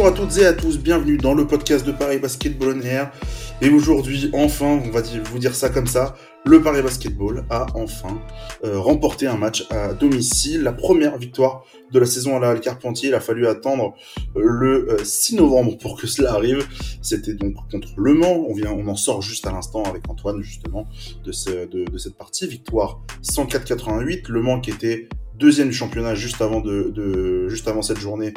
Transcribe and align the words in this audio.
Bonjour 0.00 0.14
à 0.14 0.16
toutes 0.16 0.38
et 0.38 0.46
à 0.46 0.54
tous, 0.54 0.78
bienvenue 0.78 1.18
dans 1.18 1.34
le 1.34 1.46
podcast 1.46 1.84
de 1.84 1.92
Paris 1.92 2.18
Basketball 2.18 2.74
on 2.74 2.80
Air. 2.80 3.12
Et 3.60 3.68
aujourd'hui, 3.68 4.30
enfin, 4.32 4.80
on 4.82 4.90
va 4.90 5.02
vous 5.02 5.38
dire 5.38 5.54
ça 5.54 5.68
comme 5.68 5.86
ça, 5.86 6.16
le 6.46 6.62
Paris 6.62 6.80
Basketball 6.80 7.44
a 7.50 7.66
enfin 7.74 8.18
euh, 8.64 8.80
remporté 8.80 9.26
un 9.26 9.36
match 9.36 9.66
à 9.68 9.92
domicile, 9.92 10.62
la 10.62 10.72
première 10.72 11.18
victoire 11.18 11.66
de 11.92 11.98
la 11.98 12.06
saison 12.06 12.34
à 12.34 12.40
la 12.40 12.48
Halle 12.48 12.62
Carpentier. 12.62 13.10
Il 13.10 13.14
a 13.14 13.20
fallu 13.20 13.46
attendre 13.46 13.92
euh, 14.36 14.42
le 14.42 14.96
6 15.04 15.34
euh, 15.34 15.36
novembre 15.36 15.76
pour 15.76 16.00
que 16.00 16.06
cela 16.06 16.32
arrive. 16.32 16.66
C'était 17.02 17.34
donc 17.34 17.56
contre 17.70 17.88
Le 17.98 18.14
Mans. 18.14 18.46
On 18.48 18.54
vient, 18.54 18.72
on 18.72 18.88
en 18.88 18.96
sort 18.96 19.20
juste 19.20 19.46
à 19.46 19.52
l'instant 19.52 19.82
avec 19.82 20.08
Antoine 20.08 20.40
justement 20.40 20.88
de, 21.26 21.30
cette 21.32 22.16
partie. 22.16 22.46
Victoire 22.46 23.02
104-88. 23.22 24.30
Le 24.30 24.40
Mans 24.40 24.60
qui 24.60 24.70
était 24.70 25.10
deuxième 25.34 25.68
du 25.68 25.74
championnat 25.74 26.14
juste 26.14 26.40
avant 26.40 26.62
de, 26.62 27.48
juste 27.48 27.68
avant 27.68 27.82
cette 27.82 28.00
journée, 28.00 28.32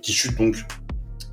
qui 0.00 0.14
chute 0.14 0.38
donc 0.38 0.56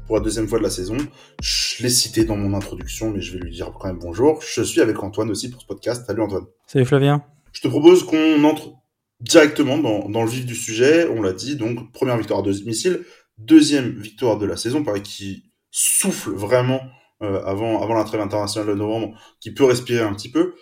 pour 0.10 0.18
la 0.18 0.24
deuxième 0.24 0.48
fois 0.48 0.58
de 0.58 0.64
la 0.64 0.72
saison. 0.72 0.98
Je 1.40 1.84
l'ai 1.84 1.90
cité 1.90 2.24
dans 2.26 2.36
mon 2.36 2.56
introduction, 2.56 3.12
mais 3.12 3.22
je 3.22 3.34
vais 3.34 3.44
lui 3.44 3.52
dire 3.52 3.72
quand 3.80 3.90
même 3.90 4.00
bonjour. 4.00 4.42
Je 4.42 4.64
suis 4.64 4.82
avec 4.82 5.04
Antoine 5.04 5.30
aussi 5.30 5.52
pour 5.52 5.62
ce 5.62 5.68
podcast. 5.68 6.08
Salut 6.08 6.24
Antoine. 6.24 6.46
Salut 6.66 6.86
Flavien. 6.86 7.24
Je 7.52 7.62
te 7.62 7.68
propose 7.68 8.04
qu'on 8.08 8.44
entre 8.44 8.72
directement 9.20 9.78
dans, 9.78 10.10
dans, 10.10 10.24
le 10.24 10.30
vif 10.30 10.48
du 10.48 10.56
sujet. 10.56 11.08
On 11.16 11.22
l'a 11.22 11.32
dit, 11.32 11.58
donc 11.58 11.92
première 11.92 12.18
victoire 12.18 12.40
à 12.40 12.42
domicile, 12.42 13.02
deuxième 13.38 14.00
victoire 14.00 14.40
de 14.40 14.48
la 14.48 14.58
saison, 14.58 14.84
pareil 14.84 15.04
qui 15.04 15.44
souffle 15.70 16.32
vraiment 16.32 16.82
euh, 17.22 17.44
avant, 17.46 17.80
avant 17.84 17.94
la 17.94 18.04
trêve 18.04 18.22
internationale 18.22 18.70
de 18.70 18.74
novembre, 18.74 19.16
qui 19.40 19.54
peut 19.54 19.66
respirer 19.66 20.02
un 20.02 20.16
petit 20.16 20.32
peu. 20.32 20.56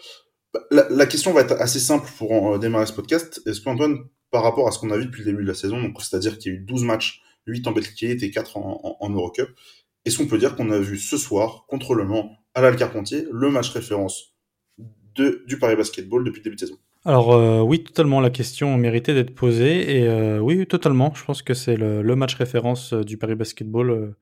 La, 0.71 0.89
la 0.89 1.05
question 1.05 1.31
va 1.31 1.39
être 1.39 1.53
assez 1.53 1.79
simple 1.79 2.09
pour 2.17 2.55
euh, 2.55 2.57
démarrer 2.57 2.85
ce 2.85 2.91
podcast. 2.91 3.41
Est-ce 3.45 3.61
qu'Antoine, 3.61 3.99
par 4.29 4.43
rapport 4.43 4.67
à 4.67 4.71
ce 4.71 4.79
qu'on 4.79 4.91
a 4.91 4.97
vu 4.97 5.05
depuis 5.05 5.23
le 5.23 5.31
début 5.31 5.43
de 5.43 5.47
la 5.47 5.55
saison, 5.55 5.81
donc 5.81 6.01
c'est-à-dire 6.01 6.37
qu'il 6.37 6.51
y 6.51 6.55
a 6.55 6.57
eu 6.57 6.61
12 6.65 6.83
matchs 6.83 7.21
8 7.47 7.67
en 7.67 7.71
Betclic 7.71 8.23
et 8.23 8.31
4 8.31 8.57
en, 8.57 8.97
en, 8.99 9.09
Eurocup. 9.09 9.49
Est-ce 10.05 10.17
qu'on 10.17 10.27
peut 10.27 10.37
dire 10.37 10.55
qu'on 10.55 10.69
a 10.71 10.79
vu 10.79 10.97
ce 10.97 11.17
soir, 11.17 11.65
contre 11.67 11.95
le 11.95 12.05
Mans, 12.05 12.37
à 12.53 12.61
l'Alcarpentier, 12.61 13.25
le 13.31 13.49
match 13.49 13.69
référence 13.69 14.35
du 15.15 15.57
Paris 15.59 15.75
Basketball 15.75 16.23
depuis 16.23 16.39
le 16.39 16.43
début 16.43 16.55
de 16.55 16.61
saison? 16.61 16.77
Alors 17.07 17.33
euh, 17.33 17.61
oui, 17.61 17.85
totalement, 17.85 18.19
la 18.19 18.29
question 18.29 18.77
méritait 18.77 19.13
d'être 19.13 19.33
posée. 19.33 19.97
Et 19.97 20.07
euh, 20.07 20.39
oui, 20.39 20.67
totalement, 20.67 21.13
je 21.15 21.23
pense 21.23 21.41
que 21.41 21.53
c'est 21.53 21.77
le, 21.77 22.03
match 22.17 22.35
référence 22.35 22.91
euh, 22.91 23.03
du 23.03 23.17
Paris 23.17 23.35
Basketball. 23.35 24.13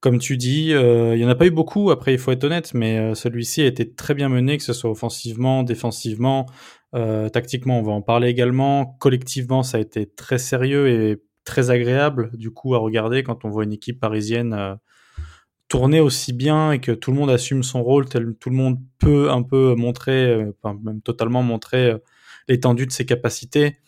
Comme 0.00 0.18
tu 0.18 0.36
dis, 0.36 0.70
il 0.70 1.16
n'y 1.16 1.24
en 1.24 1.28
a 1.28 1.34
pas 1.34 1.46
eu 1.46 1.50
beaucoup, 1.50 1.90
après 1.90 2.12
il 2.12 2.18
faut 2.18 2.30
être 2.30 2.44
honnête, 2.44 2.74
mais 2.74 3.14
celui-ci 3.14 3.62
a 3.62 3.66
été 3.66 3.90
très 3.92 4.14
bien 4.14 4.28
mené, 4.28 4.58
que 4.58 4.62
ce 4.62 4.74
soit 4.74 4.90
offensivement, 4.90 5.62
défensivement, 5.62 6.46
tactiquement, 6.92 7.80
on 7.80 7.82
va 7.82 7.92
en 7.92 8.02
parler 8.02 8.28
également. 8.28 8.96
Collectivement, 9.00 9.62
ça 9.62 9.78
a 9.78 9.80
été 9.80 10.06
très 10.06 10.38
sérieux 10.38 10.88
et 10.88 11.16
très 11.46 11.70
agréable 11.70 12.30
du 12.34 12.50
coup 12.50 12.74
à 12.74 12.78
regarder 12.78 13.22
quand 13.22 13.46
on 13.46 13.48
voit 13.48 13.64
une 13.64 13.72
équipe 13.72 13.98
parisienne 13.98 14.52
euh, 14.52 14.74
tourner 15.68 16.00
aussi 16.00 16.34
bien 16.34 16.72
et 16.72 16.80
que 16.80 16.92
tout 16.92 17.10
le 17.10 17.16
monde 17.16 17.30
assume 17.30 17.62
son 17.62 17.82
rôle, 17.82 18.06
tout 18.08 18.50
le 18.50 18.56
monde 18.56 18.78
peut 18.98 19.30
un 19.30 19.42
peu 19.42 19.74
montrer, 19.74 20.26
euh, 20.26 20.52
même 20.84 21.00
totalement 21.00 21.42
montrer 21.42 21.92
euh, 21.92 21.98
l'étendue 22.48 22.86
de 22.86 22.92
ses 22.92 23.06
capacités. 23.06 23.78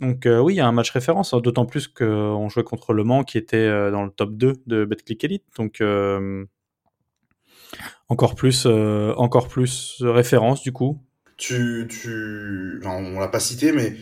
Donc 0.00 0.26
oui, 0.26 0.54
il 0.54 0.56
y 0.56 0.60
a 0.60 0.66
un 0.66 0.72
match 0.72 0.90
référence, 0.90 1.34
hein, 1.34 1.40
d'autant 1.40 1.66
plus 1.66 1.86
qu'on 1.86 2.48
jouait 2.48 2.64
contre 2.64 2.92
Le 2.92 3.04
Mans 3.04 3.22
qui 3.22 3.38
était 3.38 3.68
dans 3.92 4.02
le 4.02 4.10
top 4.10 4.34
2 4.34 4.54
de 4.66 4.84
Betclic 4.84 5.22
Elite. 5.22 5.44
Donc 5.56 5.80
encore 8.08 8.34
plus, 8.34 8.66
encore 8.66 9.46
plus 9.46 10.02
référence 10.02 10.62
du 10.62 10.72
coup. 10.72 11.00
Tu, 11.36 11.86
tu... 11.88 12.82
on 12.84 13.20
l'a 13.20 13.28
pas 13.28 13.38
cité, 13.38 13.70
mais 13.70 13.94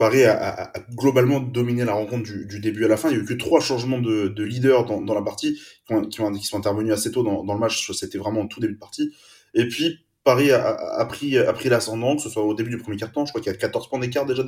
Paris 0.00 0.24
a, 0.24 0.72
globalement 0.94 1.40
dominé 1.40 1.84
la 1.84 1.92
rencontre 1.92 2.22
du, 2.22 2.58
début 2.58 2.86
à 2.86 2.88
la 2.88 2.96
fin. 2.96 3.10
Il 3.10 3.16
n'y 3.16 3.20
a 3.20 3.22
eu 3.22 3.26
que 3.26 3.34
trois 3.34 3.60
changements 3.60 3.98
de, 3.98 4.28
de 4.28 4.42
leader 4.42 4.86
dans, 4.86 5.12
la 5.12 5.20
partie 5.20 5.60
qui, 5.86 5.92
ont, 5.92 6.06
qui, 6.06 6.46
sont 6.46 6.56
intervenus 6.56 6.94
assez 6.94 7.12
tôt 7.12 7.22
dans, 7.22 7.52
le 7.52 7.60
match. 7.60 7.92
C'était 7.92 8.16
vraiment 8.16 8.46
tout 8.46 8.60
début 8.60 8.72
de 8.72 8.78
partie. 8.78 9.12
Et 9.52 9.68
puis, 9.68 9.98
Paris 10.24 10.52
a, 10.52 11.04
pris, 11.04 11.34
l'ascendant, 11.68 12.16
que 12.16 12.22
ce 12.22 12.30
soit 12.30 12.42
au 12.42 12.54
début 12.54 12.70
du 12.70 12.78
premier 12.78 12.96
quart-temps. 12.96 13.26
Je 13.26 13.32
crois 13.32 13.42
qu'il 13.42 13.52
y 13.52 13.54
a 13.54 13.58
14 13.58 13.90
points 13.90 13.98
d'écart 13.98 14.24
déjà 14.24 14.42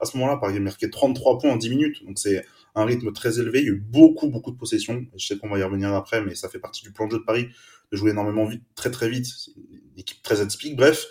à 0.00 0.06
ce 0.06 0.16
moment-là. 0.16 0.38
Paris 0.38 0.56
a 0.56 0.60
marqué 0.60 0.88
33 0.88 1.38
points 1.38 1.50
en 1.50 1.56
10 1.56 1.68
minutes. 1.68 2.02
Donc, 2.06 2.18
c'est 2.18 2.42
un 2.74 2.86
rythme 2.86 3.12
très 3.12 3.38
élevé. 3.38 3.58
Il 3.58 3.64
y 3.66 3.68
a 3.68 3.72
eu 3.72 3.84
beaucoup, 3.86 4.30
beaucoup 4.30 4.52
de 4.52 4.56
possessions. 4.56 5.04
Je 5.18 5.26
sais 5.26 5.36
qu'on 5.36 5.50
va 5.50 5.58
y 5.58 5.62
revenir 5.62 5.92
après, 5.92 6.22
mais 6.22 6.34
ça 6.34 6.48
fait 6.48 6.60
partie 6.60 6.82
du 6.82 6.92
plan 6.92 7.08
de 7.08 7.10
jeu 7.12 7.18
de 7.18 7.24
Paris 7.24 7.48
de 7.92 7.96
jouer 7.98 8.12
énormément 8.12 8.46
vite, 8.46 8.62
très, 8.74 8.90
très 8.90 9.10
vite. 9.10 9.26
Une 9.54 9.98
équipe 9.98 10.22
très 10.22 10.40
atypique. 10.40 10.76
Bref. 10.76 11.04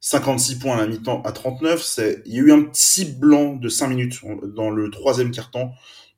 56 0.00 0.58
points 0.58 0.76
à 0.76 0.80
la 0.80 0.86
mi-temps 0.86 1.22
à 1.22 1.32
39. 1.32 1.82
C'est, 1.82 2.22
il 2.26 2.34
y 2.34 2.38
a 2.38 2.42
eu 2.42 2.52
un 2.52 2.62
petit 2.62 3.04
blanc 3.04 3.54
de 3.54 3.68
5 3.68 3.88
minutes 3.88 4.20
dans 4.54 4.70
le 4.70 4.90
troisième 4.90 5.30
quart-temps 5.30 5.72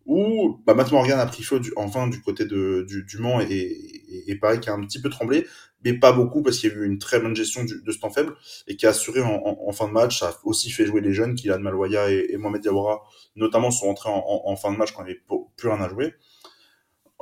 où 0.06 0.60
bah, 0.66 0.74
Matt 0.74 0.90
Morgan 0.92 1.18
a 1.18 1.26
pris 1.26 1.42
feu 1.42 1.60
du, 1.60 1.72
enfin 1.76 2.08
du 2.08 2.20
côté 2.20 2.44
de, 2.44 2.84
du, 2.88 3.04
du 3.04 3.18
Mans 3.18 3.40
et, 3.40 3.46
et, 3.48 4.30
et, 4.30 4.34
pareil 4.36 4.58
qui 4.58 4.68
a 4.70 4.72
un 4.72 4.80
petit 4.80 5.00
peu 5.00 5.08
tremblé, 5.08 5.46
mais 5.84 5.92
pas 5.92 6.12
beaucoup 6.12 6.42
parce 6.42 6.58
qu'il 6.58 6.70
y 6.70 6.72
a 6.72 6.76
eu 6.76 6.84
une 6.84 6.98
très 6.98 7.20
bonne 7.20 7.36
gestion 7.36 7.64
de 7.64 7.92
ce 7.92 7.98
temps 7.98 8.10
faible 8.10 8.34
et 8.66 8.76
qui 8.76 8.86
a 8.86 8.90
assuré 8.90 9.22
en, 9.22 9.40
en, 9.44 9.72
fin 9.72 9.86
de 9.86 9.92
match. 9.92 10.22
A 10.22 10.34
aussi 10.44 10.70
fait 10.70 10.86
jouer 10.86 11.00
les 11.00 11.12
jeunes, 11.12 11.34
Kylian 11.34 11.60
Maloya 11.60 12.10
et, 12.10 12.26
et 12.30 12.36
Mohamed 12.38 12.62
Diawara 12.62 13.02
notamment 13.36 13.70
sont 13.70 13.86
rentrés 13.86 14.10
en, 14.10 14.42
en, 14.44 14.56
fin 14.56 14.72
de 14.72 14.76
match 14.76 14.92
quand 14.92 15.02
il 15.02 15.06
n'y 15.06 15.10
avait 15.12 15.22
plus 15.56 15.68
rien 15.68 15.80
à 15.80 15.88
jouer. 15.88 16.14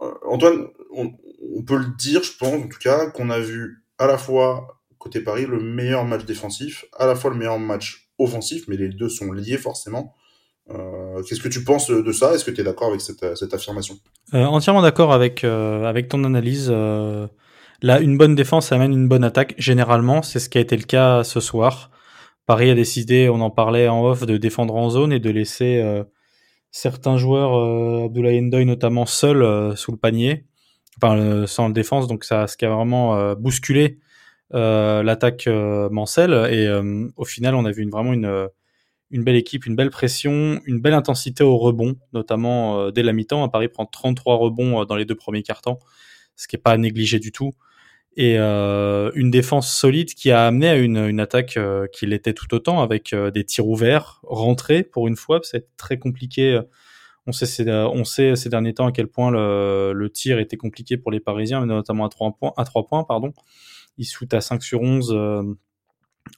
Euh, 0.00 0.14
Antoine, 0.26 0.68
on, 0.92 1.12
on 1.56 1.62
peut 1.62 1.76
le 1.76 1.94
dire, 1.98 2.22
je 2.22 2.32
pense 2.38 2.54
en 2.54 2.68
tout 2.68 2.78
cas, 2.78 3.10
qu'on 3.10 3.30
a 3.30 3.40
vu 3.40 3.84
à 3.98 4.06
la 4.06 4.16
fois 4.16 4.77
Paris, 5.24 5.46
le 5.46 5.60
meilleur 5.60 6.04
match 6.04 6.24
défensif, 6.24 6.84
à 6.98 7.06
la 7.06 7.14
fois 7.14 7.30
le 7.30 7.36
meilleur 7.36 7.58
match 7.58 8.10
offensif, 8.18 8.64
mais 8.68 8.76
les 8.76 8.88
deux 8.88 9.08
sont 9.08 9.32
liés 9.32 9.58
forcément. 9.58 10.14
Euh, 10.70 11.22
Qu'est-ce 11.22 11.40
que 11.40 11.48
tu 11.48 11.64
penses 11.64 11.90
de 11.90 12.12
ça? 12.12 12.34
Est-ce 12.34 12.44
que 12.44 12.50
tu 12.50 12.60
es 12.60 12.64
d'accord 12.64 12.88
avec 12.88 13.00
cette, 13.00 13.54
affirmation? 13.54 13.96
Euh, 14.34 14.44
Entièrement 14.44 14.82
d'accord 14.82 15.12
avec, 15.12 15.44
euh, 15.44 15.84
avec 15.84 16.08
ton 16.08 16.24
analyse. 16.24 16.70
Là, 17.80 18.00
une 18.00 18.18
bonne 18.18 18.34
défense 18.34 18.72
amène 18.72 18.92
une 18.92 19.08
bonne 19.08 19.24
attaque. 19.24 19.54
Généralement, 19.56 20.22
c'est 20.22 20.40
ce 20.40 20.48
qui 20.48 20.58
a 20.58 20.60
été 20.60 20.76
le 20.76 20.82
cas 20.82 21.22
ce 21.22 21.40
soir. 21.40 21.90
Paris 22.44 22.70
a 22.70 22.74
décidé, 22.74 23.28
on 23.28 23.40
en 23.40 23.50
parlait 23.50 23.88
en 23.88 24.04
off, 24.04 24.26
de 24.26 24.36
défendre 24.36 24.74
en 24.74 24.90
zone 24.90 25.12
et 25.12 25.20
de 25.20 25.30
laisser 25.30 25.84
certains 26.72 27.18
joueurs, 27.18 28.06
Abdoulaye 28.06 28.40
Ndoye 28.40 28.64
notamment, 28.64 29.06
seuls 29.06 29.76
sous 29.76 29.92
le 29.92 29.96
panier, 29.98 30.46
sans 31.00 31.68
le 31.68 31.72
défense. 31.72 32.08
Donc 32.08 32.24
ça, 32.24 32.48
ce 32.48 32.56
qui 32.56 32.64
a 32.64 32.70
vraiment 32.70 33.34
bousculé 33.34 34.00
l'attaque 34.50 35.46
euh, 35.46 35.88
Mancel 35.90 36.32
et 36.50 36.66
euh, 36.66 37.08
au 37.16 37.24
final 37.24 37.54
on 37.54 37.64
a 37.64 37.70
vu 37.70 37.82
une, 37.82 37.90
vraiment 37.90 38.12
une, 38.12 38.48
une 39.10 39.24
belle 39.24 39.36
équipe, 39.36 39.66
une 39.66 39.76
belle 39.76 39.90
pression, 39.90 40.60
une 40.66 40.80
belle 40.80 40.94
intensité 40.94 41.44
au 41.44 41.56
rebond, 41.56 41.96
notamment 42.12 42.90
dès 42.90 43.02
la 43.02 43.12
mi-temps. 43.12 43.44
À 43.44 43.48
Paris 43.48 43.68
prend 43.68 43.86
33 43.86 44.36
rebonds 44.36 44.84
dans 44.84 44.96
les 44.96 45.04
deux 45.04 45.14
premiers 45.14 45.42
quarts-temps, 45.42 45.78
ce 46.36 46.48
qui 46.48 46.56
est 46.56 46.60
pas 46.60 46.72
à 46.72 46.76
négliger 46.76 47.18
du 47.18 47.32
tout. 47.32 47.52
Et 48.16 48.36
une 48.36 49.30
défense 49.30 49.72
solide 49.72 50.12
qui 50.12 50.32
a 50.32 50.46
amené 50.48 50.68
à 50.68 50.76
une, 50.76 50.96
une 50.96 51.20
attaque 51.20 51.56
qui 51.92 52.04
l'était 52.04 52.34
tout 52.34 52.52
autant, 52.52 52.82
avec 52.82 53.14
des 53.14 53.44
tirs 53.44 53.68
ouverts, 53.68 54.20
rentrés 54.24 54.82
pour 54.82 55.06
une 55.06 55.14
fois. 55.14 55.38
C'est 55.44 55.76
très 55.76 55.98
compliqué. 55.98 56.60
On 57.26 57.32
sait, 57.32 57.70
on 57.70 58.04
sait 58.04 58.34
ces 58.34 58.48
derniers 58.48 58.74
temps 58.74 58.86
à 58.86 58.92
quel 58.92 59.06
point 59.06 59.30
le, 59.30 59.92
le 59.94 60.10
tir 60.10 60.40
était 60.40 60.56
compliqué 60.56 60.96
pour 60.96 61.12
les 61.12 61.20
Parisiens, 61.20 61.64
notamment 61.64 62.06
à 62.06 62.08
3 62.08 62.32
points. 62.32 62.52
À 62.56 62.64
3 62.64 62.86
points 62.86 63.04
pardon 63.04 63.32
il 63.98 64.04
shoot 64.04 64.32
à 64.32 64.40
5 64.40 64.62
sur 64.62 64.80
11 64.80 65.12
euh, 65.12 65.42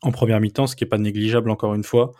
en 0.02 0.10
première 0.10 0.40
mi-temps, 0.40 0.66
ce 0.66 0.74
qui 0.74 0.84
est 0.84 0.88
pas 0.88 0.98
négligeable 0.98 1.50
encore 1.50 1.74
une 1.74 1.84
fois. 1.84 2.12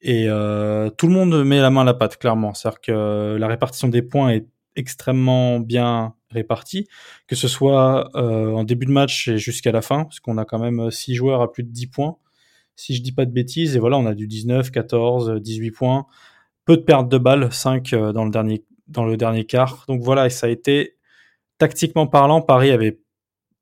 Et 0.00 0.26
euh, 0.28 0.88
tout 0.90 1.06
le 1.08 1.12
monde 1.12 1.44
met 1.44 1.60
la 1.60 1.70
main 1.70 1.82
à 1.82 1.84
la 1.84 1.94
pâte, 1.94 2.16
clairement. 2.16 2.54
C'est-à-dire 2.54 2.80
que 2.80 3.36
la 3.38 3.48
répartition 3.48 3.88
des 3.88 4.02
points 4.02 4.30
est 4.30 4.46
extrêmement 4.76 5.60
bien 5.60 6.14
répartie, 6.30 6.86
que 7.26 7.34
ce 7.34 7.48
soit 7.48 8.08
euh, 8.16 8.52
en 8.52 8.64
début 8.64 8.86
de 8.86 8.92
match 8.92 9.28
et 9.28 9.36
jusqu'à 9.36 9.72
la 9.72 9.82
fin, 9.82 10.04
parce 10.04 10.20
qu'on 10.20 10.38
a 10.38 10.44
quand 10.44 10.60
même 10.60 10.90
6 10.90 11.14
joueurs 11.14 11.42
à 11.42 11.52
plus 11.52 11.64
de 11.64 11.70
10 11.70 11.88
points, 11.88 12.16
si 12.76 12.94
je 12.94 13.02
dis 13.02 13.12
pas 13.12 13.26
de 13.26 13.32
bêtises, 13.32 13.76
et 13.76 13.78
voilà, 13.80 13.98
on 13.98 14.06
a 14.06 14.14
du 14.14 14.26
19, 14.28 14.70
14, 14.70 15.40
18 15.40 15.70
points, 15.72 16.06
peu 16.64 16.76
de 16.76 16.82
pertes 16.82 17.08
de 17.08 17.18
balles, 17.18 17.52
5 17.52 17.90
dans 17.90 18.24
le 18.24 18.30
dernier, 18.30 18.64
dans 18.86 19.04
le 19.04 19.16
dernier 19.16 19.44
quart. 19.44 19.84
Donc 19.88 20.02
voilà, 20.02 20.26
et 20.26 20.30
ça 20.30 20.46
a 20.46 20.50
été, 20.50 20.96
tactiquement 21.58 22.06
parlant, 22.06 22.40
Paris 22.40 22.70
avait 22.70 23.00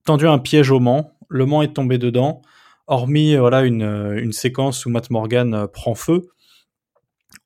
tendu 0.09 0.27
un 0.27 0.39
piège 0.39 0.71
au 0.71 0.81
Mans. 0.81 1.13
Le 1.29 1.45
Mans 1.45 1.61
est 1.61 1.75
tombé 1.75 1.99
dedans. 1.99 2.41
Hormis 2.87 3.35
euh, 3.35 3.41
voilà 3.41 3.61
une, 3.63 3.83
euh, 3.83 4.19
une 4.19 4.33
séquence 4.33 4.87
où 4.87 4.91
Matt 4.91 5.11
Morgan 5.11 5.53
euh, 5.53 5.67
prend 5.67 5.95
feu, 5.95 6.31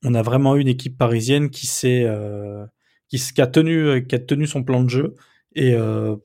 on 0.04 0.14
a 0.14 0.22
vraiment 0.22 0.54
eu 0.54 0.60
une 0.60 0.68
équipe 0.68 0.96
parisienne 0.96 1.50
qui 1.50 1.66
s'est 1.66 2.06
qui, 3.08 3.18
qui, 3.18 3.40
a 3.40 3.46
tenu 3.48 4.06
qui 4.06 4.14
a 4.14 4.18
tenu 4.20 4.46
son 4.46 4.62
plan 4.62 4.82
de 4.82 4.88
jeu 4.88 5.14
et 5.54 5.76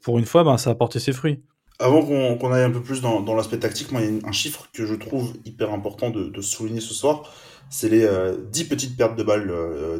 pour 0.01 0.19
une 0.19 0.25
fois 0.25 0.43
ben 0.43 0.57
ça 0.57 0.71
a 0.71 0.75
porté 0.75 0.99
ses 0.99 1.13
fruits. 1.13 1.43
Avant 1.79 2.03
qu'on 2.03 2.51
aille 2.51 2.63
un 2.63 2.71
peu 2.71 2.81
plus 2.81 3.01
dans, 3.01 3.21
dans 3.21 3.35
l'aspect 3.35 3.59
tactique, 3.59 3.91
moi, 3.91 4.01
il 4.01 4.17
y 4.17 4.19
a 4.19 4.27
un 4.27 4.31
chiffre 4.31 4.67
que 4.73 4.85
je 4.85 4.95
trouve 4.95 5.33
hyper 5.45 5.71
important 5.73 6.09
de, 6.09 6.41
souligner 6.41 6.81
ce 6.81 6.95
soir. 6.95 7.31
C'est 7.69 7.89
les 7.89 8.07
10 8.51 8.63
petites 8.65 8.97
pertes 8.97 9.15
de 9.15 9.23
balles 9.23 9.51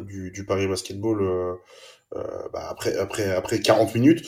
du, 0.06 0.32
du, 0.32 0.44
Paris 0.44 0.66
Basketball 0.66 1.18
bah, 2.12 2.66
après, 2.68 2.96
après, 2.96 3.30
après 3.30 3.60
40 3.60 3.94
minutes. 3.94 4.24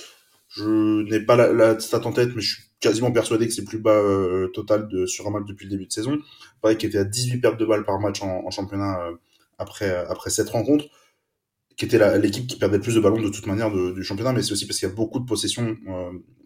Je 0.50 1.02
n'ai 1.08 1.20
pas 1.20 1.36
la, 1.36 1.52
la, 1.52 1.78
stat 1.78 2.04
en 2.04 2.12
tête, 2.12 2.30
mais 2.34 2.42
je 2.42 2.54
suis 2.54 2.64
quasiment 2.80 3.12
persuadé 3.12 3.46
que 3.46 3.54
c'est 3.54 3.64
plus 3.64 3.78
bas 3.78 3.92
euh, 3.92 4.48
total 4.48 4.88
de, 4.88 5.06
sur 5.06 5.26
un 5.28 5.30
match 5.30 5.44
depuis 5.46 5.66
le 5.66 5.70
début 5.70 5.86
de 5.86 5.92
saison. 5.92 6.18
Pareil 6.60 6.76
qui 6.76 6.86
était 6.86 6.98
à 6.98 7.04
18 7.04 7.38
pertes 7.38 7.60
de 7.60 7.64
balles 7.64 7.84
par 7.84 8.00
match 8.00 8.20
en, 8.22 8.44
en 8.44 8.50
championnat 8.50 9.00
euh, 9.00 9.14
après, 9.58 9.94
après 10.08 10.30
cette 10.30 10.48
rencontre. 10.48 10.86
qui 11.76 11.84
était 11.84 12.18
l'équipe 12.18 12.48
qui 12.48 12.56
perdait 12.58 12.78
le 12.78 12.82
plus 12.82 12.96
de 12.96 13.00
ballons 13.00 13.22
de 13.22 13.28
toute 13.28 13.46
manière 13.46 13.70
du 13.70 14.02
championnat, 14.02 14.32
mais 14.32 14.42
c'est 14.42 14.52
aussi 14.52 14.66
parce 14.66 14.78
qu'il 14.80 14.88
y 14.88 14.92
a 14.92 14.94
beaucoup 14.94 15.20
de 15.20 15.26
possessions 15.26 15.76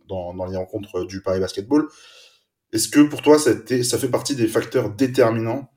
dans, 0.09 0.35
dans, 0.35 0.47
les 0.47 0.57
rencontres 0.57 1.05
du 1.07 1.23
Paris 1.23 1.41
Basketball. 1.41 1.89
Est-ce 2.73 2.89
que 2.89 3.01
pour 3.01 3.23
toi, 3.23 3.39
ça, 3.39 3.53
ça, 3.85 3.99
fait 3.99 4.09
partie 4.09 4.37
des 4.37 4.49
facteurs 4.49 4.91
déterminants 4.91 5.71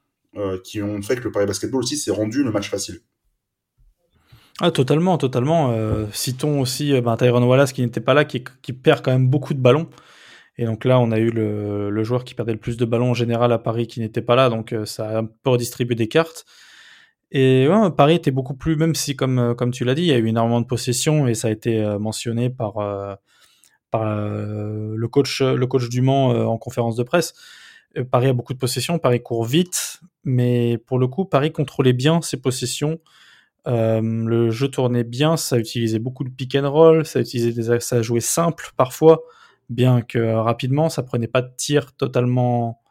qui 0.63 0.81
ont 0.81 1.01
fait 1.01 1.15
que 1.15 1.23
le 1.23 1.31
Paris 1.31 1.45
Basketball 1.45 1.81
aussi 1.81 1.97
s'est 1.97 2.11
rendu 2.11 2.43
le 2.43 2.51
match 2.51 2.69
facile? 2.69 3.01
Ah, 4.59 4.71
totalement, 4.71 5.17
totalement. 5.19 5.71
Euh, 5.71 6.07
citons 6.11 6.59
aussi 6.61 6.93
euh, 6.93 7.01
ben, 7.01 7.15
Tyron 7.15 7.43
Wallace 7.43 7.73
qui 7.73 7.81
n'était 7.81 8.01
pas 8.01 8.15
là, 8.15 8.25
qui, 8.25 8.39
perd 8.73 9.03
quand 9.03 9.11
même 9.11 9.27
beaucoup 9.27 9.53
de 9.53 9.59
ballons. 9.59 9.87
Et 10.57 10.65
donc 10.65 10.83
là, 10.85 10.99
on 10.99 11.11
a 11.11 11.19
eu 11.19 11.29
le, 11.29 12.03
joueur 12.03 12.23
qui 12.23 12.33
perdait 12.33 12.53
le 12.53 12.57
plus 12.57 12.77
de 12.77 12.85
ballons 12.85 13.11
en 13.11 13.13
général 13.13 13.51
à 13.51 13.59
Paris 13.59 13.85
qui 13.85 13.99
n'était 13.99 14.23
pas 14.23 14.35
là, 14.35 14.49
donc 14.49 14.73
euh, 14.73 14.85
ça 14.85 15.09
a 15.09 15.17
un 15.19 15.25
peu 15.25 15.51
redistribué 15.51 15.93
des 15.95 16.07
cartes. 16.07 16.45
Et 17.29 17.67
Paris 17.97 18.15
était 18.15 18.31
beaucoup 18.31 18.53
plus, 18.55 18.77
même 18.77 18.95
si 18.95 19.17
comme, 19.17 19.53
comme 19.57 19.71
tu 19.71 19.83
l'as 19.83 19.95
dit, 19.95 20.03
il 20.03 20.07
y 20.07 20.13
a 20.13 20.17
eu 20.17 20.27
énormément 20.27 20.61
de 20.61 20.65
possessions 20.65 21.27
et 21.27 21.33
ça 21.33 21.49
a 21.49 21.51
été 21.51 21.83
mentionné 21.99 22.49
par, 22.49 22.75
le, 23.93 25.07
coach, 25.07 25.41
le 25.41 25.67
coach 25.67 25.89
en 25.99 26.57
conférence 26.57 26.95
de 26.95 27.03
presse. 27.03 27.33
Paris 28.11 28.29
a 28.29 28.33
beaucoup 28.33 28.53
de 28.53 28.57
possessions, 28.59 28.97
Paris 28.97 29.21
court 29.21 29.43
vite, 29.43 29.99
mais 30.23 30.77
pour 30.77 30.99
le 30.99 31.07
coup, 31.07 31.25
Paris 31.25 31.51
contrôlait 31.51 31.91
bien 31.91 32.21
ses 32.21 32.37
possessions. 32.37 32.97
Euh, 33.67 34.01
le 34.01 34.49
jeu 34.49 34.69
tournait 34.69 35.03
bien, 35.03 35.35
ça 35.35 35.57
utilisait 35.57 35.99
beaucoup 35.99 36.23
de 36.23 36.29
pick 36.29 36.55
and 36.55 36.71
roll, 36.71 37.05
ça 37.05 37.19
utilisait 37.19 37.51
des, 37.51 37.79
ça 37.79 38.01
jouait 38.01 38.21
simple 38.21 38.71
parfois, 38.77 39.23
bien 39.69 40.01
que 40.01 40.19
rapidement, 40.19 40.89
ça 40.89 41.03
prenait 41.03 41.27
pas 41.27 41.41
de 41.41 41.51
tir 41.57 41.93
totalement. 41.93 42.81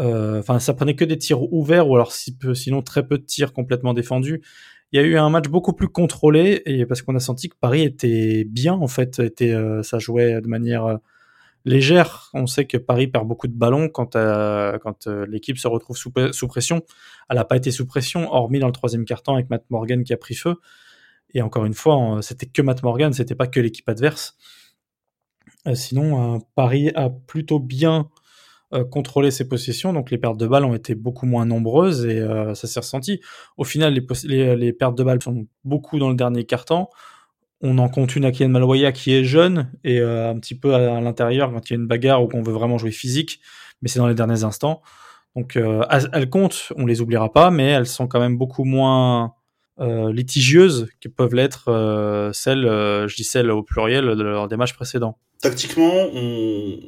Euh, 0.00 0.40
enfin, 0.40 0.58
ça 0.58 0.74
prenait 0.74 0.96
que 0.96 1.04
des 1.04 1.18
tirs 1.18 1.52
ouverts 1.52 1.88
ou 1.88 1.94
alors 1.94 2.12
sinon 2.12 2.82
très 2.82 3.06
peu 3.06 3.18
de 3.18 3.24
tirs 3.24 3.52
complètement 3.52 3.94
défendus. 3.94 4.42
Il 4.92 5.00
y 5.00 5.02
a 5.02 5.06
eu 5.06 5.16
un 5.16 5.30
match 5.30 5.48
beaucoup 5.48 5.72
plus 5.72 5.88
contrôlé 5.88 6.62
et 6.66 6.86
parce 6.86 7.02
qu'on 7.02 7.14
a 7.14 7.20
senti 7.20 7.48
que 7.48 7.56
Paris 7.60 7.82
était 7.82 8.44
bien 8.44 8.74
en 8.74 8.88
fait, 8.88 9.20
était, 9.20 9.52
euh, 9.52 9.82
ça 9.82 9.98
jouait 10.00 10.40
de 10.40 10.48
manière 10.48 10.98
légère. 11.64 12.30
On 12.34 12.46
sait 12.46 12.66
que 12.66 12.76
Paris 12.76 13.08
perd 13.08 13.26
beaucoup 13.26 13.48
de 13.48 13.54
ballons 13.54 13.88
quand, 13.88 14.16
euh, 14.16 14.78
quand 14.78 15.06
euh, 15.06 15.26
l'équipe 15.26 15.58
se 15.58 15.68
retrouve 15.68 15.96
sous, 15.96 16.10
pression. 16.48 16.82
Elle 17.28 17.36
n'a 17.36 17.44
pas 17.44 17.56
été 17.56 17.70
sous 17.70 17.86
pression, 17.86 18.32
hormis 18.32 18.58
dans 18.58 18.66
le 18.66 18.72
troisième 18.72 19.04
quart-temps 19.04 19.34
avec 19.34 19.50
Matt 19.50 19.64
Morgan 19.70 20.04
qui 20.04 20.12
a 20.12 20.16
pris 20.16 20.34
feu. 20.34 20.56
Et 21.32 21.42
encore 21.42 21.64
une 21.64 21.74
fois, 21.74 22.20
c'était 22.22 22.46
que 22.46 22.62
Matt 22.62 22.82
Morgan, 22.82 23.12
c'était 23.12 23.34
pas 23.34 23.46
que 23.46 23.60
l'équipe 23.60 23.88
adverse. 23.88 24.36
Euh, 25.66 25.74
sinon, 25.74 26.40
Paris 26.54 26.90
a 26.94 27.10
plutôt 27.10 27.58
bien 27.58 28.08
contrôlé 28.90 29.30
ses 29.30 29.46
possessions, 29.46 29.92
donc 29.92 30.10
les 30.10 30.18
pertes 30.18 30.36
de 30.36 30.48
balles 30.48 30.64
ont 30.64 30.74
été 30.74 30.96
beaucoup 30.96 31.26
moins 31.26 31.46
nombreuses 31.46 32.06
et 32.06 32.20
ça 32.54 32.66
s'est 32.66 32.80
ressenti. 32.80 33.20
Au 33.56 33.62
final, 33.62 33.94
les, 33.94 34.04
les, 34.24 34.56
les, 34.56 34.72
pertes 34.72 34.98
de 34.98 35.04
balles 35.04 35.22
sont 35.22 35.46
beaucoup 35.62 36.00
dans 36.00 36.08
le 36.08 36.16
dernier 36.16 36.44
quart-temps 36.44 36.90
on 37.60 37.78
en 37.78 37.88
compte 37.88 38.14
une 38.16 38.24
à 38.24 38.32
Kian 38.32 38.48
Maloya 38.48 38.92
qui 38.92 39.14
est 39.14 39.24
jeune 39.24 39.70
et 39.84 40.00
euh, 40.00 40.30
un 40.30 40.38
petit 40.38 40.54
peu 40.54 40.74
à, 40.74 41.00
l'intérieur 41.00 41.52
quand 41.52 41.70
il 41.70 41.72
y 41.72 41.76
a 41.76 41.80
une 41.80 41.86
bagarre 41.86 42.22
ou 42.22 42.28
qu'on 42.28 42.42
veut 42.42 42.52
vraiment 42.52 42.78
jouer 42.78 42.90
physique, 42.90 43.40
mais 43.80 43.88
c'est 43.88 43.98
dans 43.98 44.06
les 44.06 44.14
derniers 44.14 44.44
instants. 44.44 44.82
Donc 45.34 45.56
euh, 45.56 45.84
elles 46.12 46.30
comptent, 46.30 46.72
on 46.76 46.86
les 46.86 47.00
oubliera 47.00 47.32
pas, 47.32 47.50
mais 47.50 47.66
elles 47.66 47.86
sont 47.86 48.06
quand 48.06 48.20
même 48.20 48.36
beaucoup 48.36 48.64
moins 48.64 49.34
euh, 49.80 50.12
litigieuses 50.12 50.88
que 51.00 51.08
peuvent 51.08 51.34
l'être 51.34 51.64
celles, 52.32 52.64
je 52.64 53.16
dis 53.16 53.24
celles 53.24 53.50
au 53.50 53.62
pluriel, 53.62 54.04
lors 54.04 54.48
des 54.48 54.56
matchs 54.56 54.74
précédents. 54.74 55.18
Tactiquement, 55.40 55.92
on, 56.14 56.78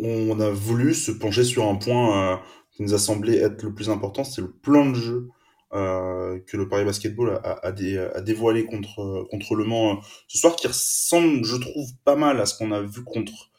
on 0.00 0.40
a 0.40 0.50
voulu 0.50 0.94
se 0.94 1.12
pencher 1.12 1.44
sur 1.44 1.68
un 1.68 1.76
point 1.76 2.40
qui 2.72 2.82
nous 2.82 2.94
a 2.94 2.98
semblé 2.98 3.36
être 3.36 3.62
le 3.62 3.74
plus 3.74 3.90
important, 3.90 4.24
c'est 4.24 4.40
le 4.40 4.50
plan 4.50 4.88
de 4.90 4.94
jeu 4.94 5.28
euh, 5.74 6.38
que 6.46 6.56
le 6.56 6.68
Paris 6.68 6.84
Basketball 6.84 7.40
a, 7.44 7.50
a, 7.50 7.68
a, 7.68 8.20
dévoilé 8.20 8.64
contre, 8.64 9.26
contre 9.30 9.54
Le 9.54 9.64
Mans 9.64 9.92
euh, 9.92 10.00
ce 10.26 10.38
soir, 10.38 10.56
qui 10.56 10.66
ressemble, 10.66 11.44
je 11.44 11.56
trouve, 11.56 11.90
pas 12.04 12.16
mal 12.16 12.40
à 12.40 12.46
ce 12.46 12.56
qu'on 12.56 12.72
a 12.72 12.80
vu 12.80 13.04
contre, 13.04 13.50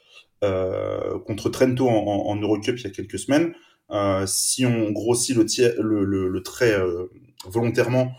euh, 0.44 1.19
contre 1.19 1.50
Trento 1.50 1.88
en, 1.88 2.27
en, 2.27 2.35
Eurocup 2.35 2.77
il 2.77 2.83
y 2.83 2.88
a 2.88 2.91
quelques 2.91 3.19
semaines. 3.19 3.53
Euh, 3.91 4.25
si 4.27 4.65
on 4.65 4.91
grossit 4.91 5.35
le, 5.35 5.45
le, 5.81 6.03
le, 6.03 6.29
le 6.29 6.44
trait 6.44 6.73
euh, 6.73 7.07
volontairement, 7.45 8.11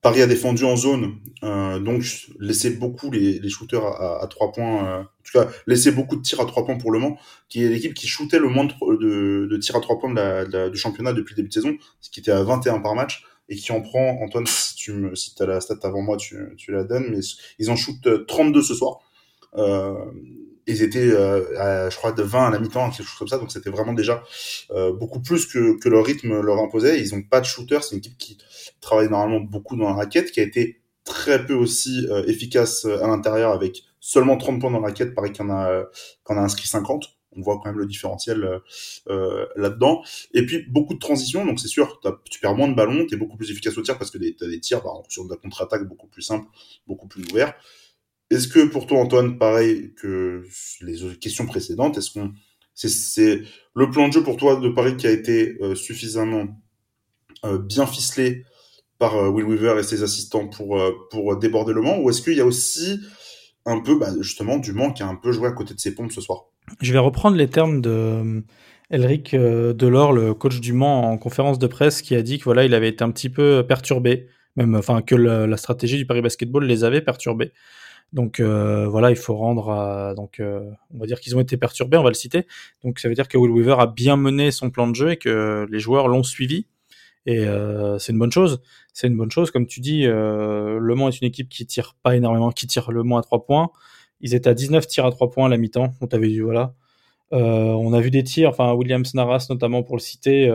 Paris 0.00 0.22
a 0.22 0.26
défendu 0.26 0.64
en 0.64 0.76
zone, 0.76 1.16
euh, 1.42 1.80
donc 1.80 2.04
laissé 2.38 2.70
beaucoup 2.70 3.10
les, 3.10 3.40
les 3.40 3.48
shooters 3.48 3.84
à, 3.84 4.22
à, 4.22 4.26
3 4.28 4.52
points, 4.52 4.86
euh, 4.86 5.00
en 5.00 5.22
tout 5.24 5.32
cas 5.32 5.48
laissé 5.66 5.90
beaucoup 5.90 6.14
de 6.14 6.22
tirs 6.22 6.40
à 6.40 6.46
3 6.46 6.64
points 6.64 6.78
pour 6.78 6.92
Le 6.92 7.00
Mans, 7.00 7.18
qui 7.48 7.64
est 7.64 7.68
l'équipe 7.68 7.94
qui 7.94 8.06
shootait 8.06 8.38
le 8.38 8.48
moins 8.48 8.64
de, 8.66 9.46
de, 9.46 9.56
tirs 9.56 9.76
à 9.76 9.80
3 9.80 9.98
points 9.98 10.68
du 10.70 10.78
championnat 10.78 11.12
depuis 11.12 11.32
le 11.32 11.36
début 11.36 11.48
de 11.48 11.54
saison, 11.54 11.76
ce 12.00 12.10
qui 12.10 12.20
était 12.20 12.30
à 12.30 12.42
21 12.44 12.80
par 12.80 12.94
match, 12.94 13.24
et 13.48 13.56
qui 13.56 13.72
en 13.72 13.80
prend, 13.80 14.20
Antoine, 14.22 14.46
si 14.46 14.76
tu 14.76 14.92
me, 14.92 15.14
si 15.14 15.34
as 15.40 15.46
la 15.46 15.60
stat 15.60 15.78
avant 15.82 16.02
moi, 16.02 16.16
tu, 16.16 16.36
tu 16.56 16.70
la 16.70 16.84
donnes, 16.84 17.08
mais 17.10 17.20
ils 17.58 17.70
en 17.70 17.76
shootent 17.76 18.26
32 18.26 18.62
ce 18.62 18.74
soir. 18.74 18.98
Euh, 19.56 19.94
ils 20.68 20.82
étaient, 20.82 20.98
euh, 20.98 21.90
je 21.90 21.96
crois, 21.96 22.12
de 22.12 22.22
20 22.22 22.48
à 22.48 22.50
la 22.50 22.58
mi-temps, 22.58 22.90
quelque 22.90 23.06
chose 23.06 23.18
comme 23.18 23.28
ça. 23.28 23.38
Donc 23.38 23.50
c'était 23.50 23.70
vraiment 23.70 23.94
déjà 23.94 24.22
euh, 24.70 24.92
beaucoup 24.92 25.20
plus 25.20 25.46
que, 25.46 25.88
leur 25.88 26.04
rythme 26.04 26.40
leur 26.40 26.58
imposait. 26.58 27.00
Ils 27.00 27.14
n'ont 27.14 27.22
pas 27.22 27.40
de 27.40 27.46
shooter. 27.46 27.78
C'est 27.80 27.92
une 27.92 27.98
équipe 27.98 28.18
qui 28.18 28.38
travaille 28.80 29.08
normalement 29.08 29.40
beaucoup 29.40 29.76
dans 29.76 29.88
la 29.88 29.94
raquette, 29.94 30.30
qui 30.30 30.40
a 30.40 30.42
été 30.42 30.80
très 31.04 31.46
peu 31.46 31.54
aussi 31.54 32.06
euh, 32.10 32.22
efficace 32.26 32.84
à 32.84 33.06
l'intérieur 33.06 33.52
avec 33.52 33.82
seulement 33.98 34.36
30 34.36 34.60
points 34.60 34.70
dans 34.70 34.80
la 34.80 34.88
raquette. 34.88 35.14
Pareil 35.14 35.32
qu'on 35.32 35.50
a, 35.50 35.84
a 36.26 36.34
inscrit 36.34 36.68
50. 36.68 37.14
On 37.36 37.40
voit 37.40 37.56
quand 37.56 37.66
même 37.66 37.78
le 37.78 37.86
différentiel 37.86 38.60
là-dedans. 39.06 40.02
Et 40.34 40.44
puis 40.44 40.64
beaucoup 40.68 40.94
de 40.94 40.98
transitions, 40.98 41.46
donc 41.46 41.60
c'est 41.60 41.68
sûr, 41.68 42.00
tu 42.28 42.40
perds 42.40 42.56
moins 42.56 42.68
de 42.68 42.74
ballons, 42.74 43.06
tu 43.06 43.14
es 43.14 43.16
beaucoup 43.16 43.36
plus 43.36 43.50
efficace 43.50 43.78
au 43.78 43.82
tir 43.82 43.96
parce 43.96 44.10
que 44.10 44.18
tu 44.18 44.44
as 44.44 44.48
des 44.48 44.60
tirs 44.60 44.82
bah, 44.82 44.90
sur 45.08 45.24
de 45.24 45.30
la 45.30 45.36
contre-attaque 45.36 45.86
beaucoup 45.86 46.08
plus 46.08 46.22
simple, 46.22 46.46
beaucoup 46.86 47.06
plus 47.06 47.24
ouvert. 47.30 47.54
Est-ce 48.30 48.48
que 48.48 48.66
pour 48.66 48.86
toi, 48.86 49.00
Antoine, 49.00 49.38
pareil 49.38 49.94
que 49.94 50.44
les 50.82 51.16
questions 51.18 51.46
précédentes, 51.46 51.96
est-ce 51.98 52.12
qu'on 52.12 52.32
c'est 52.86 53.42
le 53.74 53.90
plan 53.90 54.08
de 54.08 54.12
jeu 54.12 54.22
pour 54.22 54.36
toi 54.36 54.56
de 54.56 54.68
Paris 54.68 54.96
qui 54.96 55.06
a 55.06 55.10
été 55.10 55.56
euh, 55.60 55.74
suffisamment 55.74 56.46
euh, 57.44 57.58
bien 57.58 57.86
ficelé 57.86 58.44
par 58.98 59.16
euh, 59.16 59.28
Will 59.28 59.46
Weaver 59.46 59.80
et 59.80 59.82
ses 59.82 60.04
assistants 60.04 60.46
pour 60.46 60.80
pour 61.10 61.36
déborder 61.36 61.72
le 61.72 61.82
Mans 61.82 61.98
ou 61.98 62.10
est-ce 62.10 62.22
qu'il 62.22 62.34
y 62.34 62.40
a 62.40 62.46
aussi 62.46 63.00
un 63.66 63.80
peu 63.80 63.98
bah, 63.98 64.10
justement 64.20 64.58
du 64.58 64.72
Mans 64.72 64.92
qui 64.92 65.02
a 65.02 65.08
un 65.08 65.16
peu 65.16 65.32
joué 65.32 65.48
à 65.48 65.52
côté 65.52 65.74
de 65.74 65.80
ses 65.80 65.94
pompes 65.94 66.12
ce 66.12 66.20
soir? 66.20 66.44
Je 66.80 66.92
vais 66.92 66.98
reprendre 66.98 67.36
les 67.36 67.48
termes 67.48 67.80
de 67.80 68.44
Elric 68.90 69.34
Delors, 69.34 70.12
le 70.12 70.34
coach 70.34 70.60
du 70.60 70.72
Mans 70.72 71.10
en 71.10 71.18
conférence 71.18 71.58
de 71.58 71.66
presse, 71.66 72.00
qui 72.00 72.14
a 72.14 72.22
dit 72.22 72.38
que 72.38 72.44
voilà, 72.44 72.64
il 72.64 72.74
avait 72.74 72.88
été 72.88 73.02
un 73.02 73.10
petit 73.10 73.28
peu 73.28 73.64
perturbé, 73.66 74.28
même 74.56 74.74
enfin 74.74 75.02
que 75.02 75.14
la 75.14 75.56
stratégie 75.56 75.96
du 75.96 76.06
Paris 76.06 76.22
Basketball 76.22 76.64
les 76.64 76.84
avait 76.84 77.00
perturbés. 77.02 77.52
Donc 78.12 78.40
euh, 78.40 78.88
voilà, 78.88 79.10
il 79.10 79.16
faut 79.16 79.36
rendre 79.36 80.14
donc 80.16 80.40
euh, 80.40 80.70
on 80.94 80.98
va 80.98 81.06
dire 81.06 81.20
qu'ils 81.20 81.36
ont 81.36 81.40
été 81.40 81.56
perturbés, 81.56 81.98
on 81.98 82.02
va 82.02 82.08
le 82.08 82.14
citer. 82.14 82.46
Donc 82.82 82.98
ça 83.00 83.08
veut 83.08 83.14
dire 83.14 83.28
que 83.28 83.36
Will 83.36 83.50
Weaver 83.50 83.76
a 83.78 83.86
bien 83.86 84.16
mené 84.16 84.50
son 84.50 84.70
plan 84.70 84.88
de 84.88 84.94
jeu 84.94 85.10
et 85.12 85.16
que 85.16 85.66
les 85.70 85.78
joueurs 85.78 86.08
l'ont 86.08 86.22
suivi. 86.22 86.66
Et 87.26 87.40
euh, 87.40 87.98
c'est 87.98 88.12
une 88.12 88.18
bonne 88.18 88.32
chose. 88.32 88.62
C'est 88.94 89.06
une 89.08 89.16
bonne 89.16 89.30
chose, 89.30 89.50
comme 89.50 89.66
tu 89.66 89.80
dis. 89.80 90.04
le 90.04 90.94
Mans 90.94 91.08
est 91.08 91.20
une 91.20 91.26
équipe 91.28 91.48
qui 91.48 91.66
tire 91.66 91.94
pas 92.02 92.16
énormément, 92.16 92.50
qui 92.50 92.66
tire 92.66 92.90
le 92.90 93.02
Mans 93.02 93.18
à 93.18 93.22
trois 93.22 93.44
points. 93.44 93.70
Ils 94.20 94.34
étaient 94.34 94.50
à 94.50 94.54
19 94.54 94.86
tirs 94.86 95.06
à 95.06 95.10
trois 95.10 95.30
points 95.30 95.46
à 95.46 95.48
la 95.48 95.58
mi-temps. 95.58 95.92
On 96.00 96.06
t'avait 96.06 96.28
dit 96.28 96.40
voilà. 96.40 96.74
on 97.32 97.92
a 97.92 98.00
vu 98.00 98.10
des 98.10 98.24
tirs, 98.24 98.50
enfin 98.50 98.72
Williams 98.72 99.14
Naras 99.14 99.46
notamment 99.50 99.82
pour 99.82 99.96
le 99.96 100.00
citer. 100.00 100.50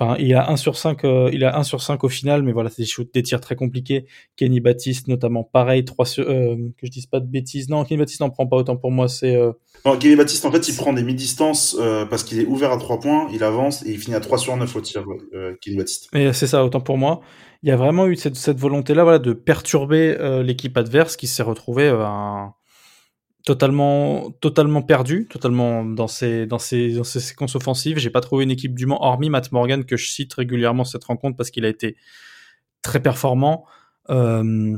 Enfin, 0.00 0.14
il 0.20 0.32
a 0.34 0.48
1 0.48 0.56
sur 0.56 0.76
5, 0.76 1.04
euh, 1.04 1.28
il 1.32 1.42
a 1.44 1.58
1 1.58 1.64
sur 1.64 1.82
5 1.82 2.04
au 2.04 2.08
final, 2.08 2.44
mais 2.44 2.52
voilà, 2.52 2.70
c'est 2.70 2.82
des, 2.82 3.04
des 3.12 3.22
tirs 3.24 3.40
très 3.40 3.56
compliqués. 3.56 4.06
Kenny 4.36 4.60
Baptiste, 4.60 5.08
notamment, 5.08 5.42
pareil, 5.42 5.84
3 5.84 6.06
sur, 6.06 6.30
euh, 6.30 6.54
que 6.76 6.86
je 6.86 6.90
dise 6.90 7.06
pas 7.06 7.18
de 7.18 7.26
bêtises. 7.26 7.68
Non, 7.68 7.84
Kenny 7.84 7.98
Baptiste 7.98 8.20
n'en 8.20 8.30
prend 8.30 8.46
pas 8.46 8.56
autant 8.56 8.76
pour 8.76 8.92
moi, 8.92 9.08
c'est, 9.08 9.34
euh... 9.34 9.50
Non, 9.84 9.98
Kenny 9.98 10.14
Baptiste, 10.14 10.44
en 10.44 10.52
fait, 10.52 10.68
il 10.68 10.76
prend 10.76 10.92
des 10.92 11.02
mi-distances, 11.02 11.76
euh, 11.80 12.06
parce 12.06 12.22
qu'il 12.22 12.38
est 12.38 12.46
ouvert 12.46 12.70
à 12.70 12.78
3 12.78 13.00
points, 13.00 13.28
il 13.32 13.42
avance, 13.42 13.84
et 13.86 13.90
il 13.90 13.98
finit 13.98 14.14
à 14.14 14.20
3 14.20 14.38
sur 14.38 14.56
9 14.56 14.76
au 14.76 14.80
tir, 14.80 15.04
euh, 15.34 15.56
Kenny 15.60 15.76
Baptiste. 15.76 16.10
Mais 16.14 16.32
c'est 16.32 16.46
ça, 16.46 16.64
autant 16.64 16.80
pour 16.80 16.96
moi. 16.96 17.20
Il 17.64 17.68
y 17.68 17.72
a 17.72 17.76
vraiment 17.76 18.06
eu 18.06 18.14
cette, 18.14 18.36
cette 18.36 18.58
volonté-là, 18.58 19.02
voilà, 19.02 19.18
de 19.18 19.32
perturber 19.32 20.16
l'équipe 20.44 20.76
adverse 20.76 21.16
qui 21.16 21.26
s'est 21.26 21.42
retrouvée 21.42 21.88
un, 21.88 22.52
totalement 23.48 24.30
totalement 24.42 24.82
perdu, 24.82 25.26
totalement 25.26 25.82
dans 25.82 26.06
ses 26.06 26.44
dans 26.44 26.58
ses 26.58 26.92
dans 26.92 27.02
séquences 27.02 27.56
offensives. 27.56 27.96
J'ai 27.96 28.10
pas 28.10 28.20
trouvé 28.20 28.44
une 28.44 28.50
équipe 28.50 28.74
du 28.74 28.84
Mans 28.84 29.02
hormis 29.02 29.30
Matt 29.30 29.52
Morgan 29.52 29.86
que 29.86 29.96
je 29.96 30.10
cite 30.10 30.34
régulièrement 30.34 30.84
cette 30.84 31.04
rencontre 31.04 31.34
parce 31.34 31.50
qu'il 31.50 31.64
a 31.64 31.68
été 31.70 31.96
très 32.82 33.00
performant. 33.00 33.64
Euh, 34.10 34.76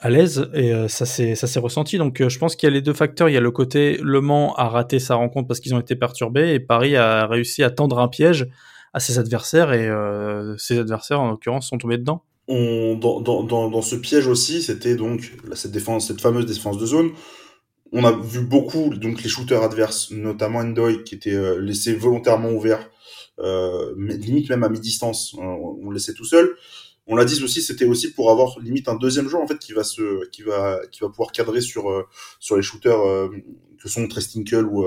à 0.00 0.10
l'aise 0.10 0.50
et 0.52 0.72
euh, 0.74 0.88
ça 0.88 1.06
s'est 1.06 1.58
ressenti 1.58 1.96
donc 1.96 2.20
euh, 2.20 2.28
je 2.28 2.38
pense 2.38 2.54
qu'il 2.54 2.68
y 2.68 2.70
a 2.70 2.74
les 2.74 2.82
deux 2.82 2.92
facteurs 2.92 3.30
il 3.30 3.32
y 3.32 3.36
a 3.36 3.40
le 3.40 3.50
côté 3.50 3.98
Le 4.02 4.20
Mans 4.20 4.54
a 4.56 4.68
raté 4.68 4.98
sa 4.98 5.14
rencontre 5.14 5.48
parce 5.48 5.58
qu'ils 5.58 5.74
ont 5.74 5.80
été 5.80 5.96
perturbés 5.96 6.52
et 6.52 6.60
Paris 6.60 6.96
a 6.96 7.26
réussi 7.26 7.62
à 7.62 7.70
tendre 7.70 7.98
un 7.98 8.08
piège 8.08 8.46
à 8.92 9.00
ses 9.00 9.18
adversaires 9.18 9.72
et 9.72 9.88
ses 10.58 10.78
adversaires 10.78 11.20
en 11.20 11.30
l'occurrence 11.30 11.68
sont 11.68 11.78
tombés 11.78 11.96
dedans 11.96 12.24
dans, 12.48 13.20
dans, 13.20 13.70
dans 13.70 13.82
ce 13.82 13.96
piège 13.96 14.26
aussi 14.26 14.60
c'était 14.60 14.96
donc 14.96 15.32
cette 15.54 15.72
défense 15.72 16.08
cette 16.08 16.20
fameuse 16.20 16.44
défense 16.44 16.76
de 16.76 16.86
zone 16.86 17.10
on 17.92 18.04
a 18.04 18.12
vu 18.12 18.40
beaucoup 18.40 18.90
donc 18.90 19.22
les 19.22 19.28
shooters 19.28 19.62
adverses, 19.62 20.10
notamment 20.10 20.60
Endoy, 20.60 21.04
qui 21.04 21.14
était 21.14 21.34
euh, 21.34 21.58
laissé 21.60 21.94
volontairement 21.94 22.50
ouvert, 22.50 22.90
euh, 23.38 23.94
limite 23.96 24.48
même 24.50 24.64
à 24.64 24.68
mi-distance, 24.68 25.34
on, 25.38 25.88
le 25.88 25.94
laissait 25.94 26.14
tout 26.14 26.24
seul. 26.24 26.56
on 27.06 27.16
l'a 27.16 27.24
dit 27.24 27.42
aussi, 27.42 27.62
c'était 27.62 27.84
aussi 27.84 28.12
pour 28.12 28.30
avoir 28.30 28.58
limite 28.60 28.88
un 28.88 28.96
deuxième 28.96 29.28
joueur 29.28 29.42
en 29.42 29.46
fait 29.46 29.58
qui 29.58 29.72
va 29.72 29.84
se, 29.84 30.26
qui 30.30 30.42
va, 30.42 30.80
qui 30.90 31.00
va 31.00 31.08
pouvoir 31.08 31.32
cadrer 31.32 31.60
sur 31.60 31.90
euh, 31.90 32.06
sur 32.40 32.56
les 32.56 32.62
shooters 32.62 33.00
euh, 33.00 33.28
que 33.82 33.88
sont 33.88 34.06
Trestinkle 34.08 34.66
ou 34.66 34.86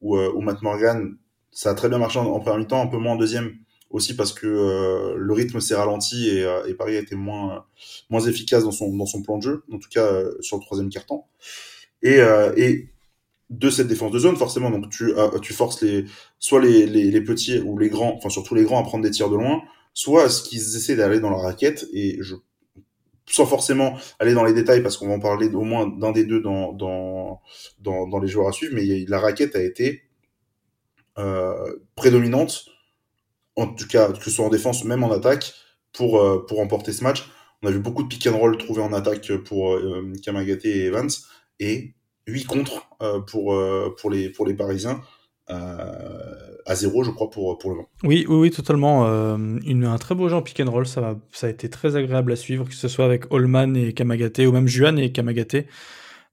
ou, 0.00 0.16
ou 0.18 0.40
Matt 0.40 0.62
Morgan. 0.62 1.16
Ça 1.50 1.70
a 1.70 1.74
très 1.74 1.88
bien 1.88 1.98
marché 1.98 2.18
en, 2.20 2.38
première 2.40 2.58
mi-temps, 2.58 2.82
un 2.82 2.86
peu 2.86 2.98
moins 2.98 3.14
en 3.14 3.16
deuxième 3.16 3.56
aussi 3.90 4.14
parce 4.14 4.32
que 4.32 5.14
le 5.16 5.32
rythme 5.32 5.60
s'est 5.60 5.74
ralenti 5.74 6.28
et, 6.28 6.46
et, 6.68 6.74
Paris 6.74 6.96
a 6.96 7.00
été 7.00 7.16
moins 7.16 7.64
moins 8.10 8.20
efficace 8.20 8.64
dans 8.64 8.70
son 8.70 8.94
dans 8.96 9.06
son 9.06 9.22
plan 9.22 9.38
de 9.38 9.42
jeu, 9.42 9.64
en 9.72 9.78
tout 9.78 9.88
cas 9.88 10.12
sur 10.40 10.58
le 10.58 10.62
troisième 10.62 10.90
quart 10.90 11.06
temps. 11.06 11.28
Et, 12.02 12.18
et 12.56 12.88
de 13.50 13.70
cette 13.70 13.88
défense 13.88 14.12
de 14.12 14.18
zone, 14.18 14.36
forcément. 14.36 14.70
Donc 14.70 14.90
tu, 14.90 15.12
tu 15.42 15.52
forces 15.52 15.82
les, 15.82 16.04
soit 16.38 16.60
les, 16.60 16.86
les, 16.86 17.10
les, 17.10 17.20
petits 17.20 17.58
ou 17.60 17.78
les 17.78 17.88
grands, 17.88 18.14
enfin 18.16 18.28
surtout 18.28 18.54
les 18.54 18.64
grands 18.64 18.80
à 18.80 18.84
prendre 18.84 19.02
des 19.04 19.10
tirs 19.10 19.30
de 19.30 19.36
loin, 19.36 19.62
soit 19.94 20.24
à 20.24 20.28
ce 20.28 20.42
qu'ils 20.42 20.76
essaient 20.76 20.96
d'aller 20.96 21.20
dans 21.20 21.30
la 21.30 21.38
raquette. 21.38 21.86
Et 21.92 22.18
je, 22.20 22.36
sans 23.30 23.46
forcément 23.46 23.96
aller 24.18 24.34
dans 24.34 24.44
les 24.44 24.52
détails, 24.52 24.82
parce 24.82 24.96
qu'on 24.96 25.08
va 25.08 25.14
en 25.14 25.20
parler 25.20 25.48
au 25.48 25.62
moins 25.62 25.86
d'un 25.86 26.12
des 26.12 26.24
deux 26.24 26.40
dans, 26.40 26.72
dans, 26.72 27.40
dans, 27.80 28.06
dans, 28.08 28.18
les 28.18 28.28
joueurs 28.28 28.48
à 28.48 28.52
suivre, 28.52 28.74
mais 28.74 29.04
la 29.06 29.18
raquette 29.18 29.56
a 29.56 29.62
été 29.62 30.02
euh, 31.18 31.76
prédominante, 31.94 32.66
en 33.56 33.66
tout 33.66 33.86
cas 33.86 34.12
que 34.12 34.24
ce 34.24 34.30
soit 34.30 34.46
en 34.46 34.50
défense, 34.50 34.84
même 34.84 35.04
en 35.04 35.12
attaque, 35.12 35.54
pour, 35.92 36.20
euh, 36.20 36.44
pour 36.46 36.58
remporter 36.58 36.92
ce 36.92 37.02
match. 37.02 37.28
On 37.62 37.68
a 37.68 37.70
vu 37.70 37.80
beaucoup 37.80 38.02
de 38.02 38.08
pick 38.08 38.26
and 38.26 38.38
roll 38.38 38.56
trouvés 38.56 38.82
en 38.82 38.92
attaque 38.92 39.32
pour 39.38 39.74
euh, 39.74 40.12
Kamagate 40.22 40.64
et 40.64 40.84
Evans, 40.86 41.10
et 41.60 41.94
8 42.28 42.44
contre 42.44 42.88
euh, 43.02 43.20
pour, 43.20 43.54
euh, 43.54 43.94
pour, 44.00 44.10
les, 44.10 44.28
pour 44.28 44.46
les 44.46 44.54
Parisiens. 44.54 45.00
Euh, 45.50 46.56
à 46.66 46.74
zéro, 46.74 47.02
je 47.02 47.10
crois, 47.10 47.30
pour, 47.30 47.56
pour 47.58 47.70
le 47.70 47.76
vent. 47.76 47.88
Oui, 48.04 48.26
oui, 48.28 48.36
oui, 48.36 48.50
totalement. 48.50 49.06
une, 49.36 49.84
un 49.84 49.96
très 49.96 50.14
beau 50.14 50.28
jeu 50.28 50.36
en 50.36 50.42
pick 50.42 50.60
and 50.60 50.70
roll, 50.70 50.86
ça 50.86 51.16
a 51.42 51.48
été 51.48 51.70
très 51.70 51.96
agréable 51.96 52.32
à 52.32 52.36
suivre, 52.36 52.66
que 52.66 52.74
ce 52.74 52.88
soit 52.88 53.06
avec 53.06 53.32
Holman 53.32 53.74
et 53.74 53.94
Kamagaté, 53.94 54.46
ou 54.46 54.52
même 54.52 54.68
Juan 54.68 54.98
et 54.98 55.10
Kamagaté, 55.10 55.66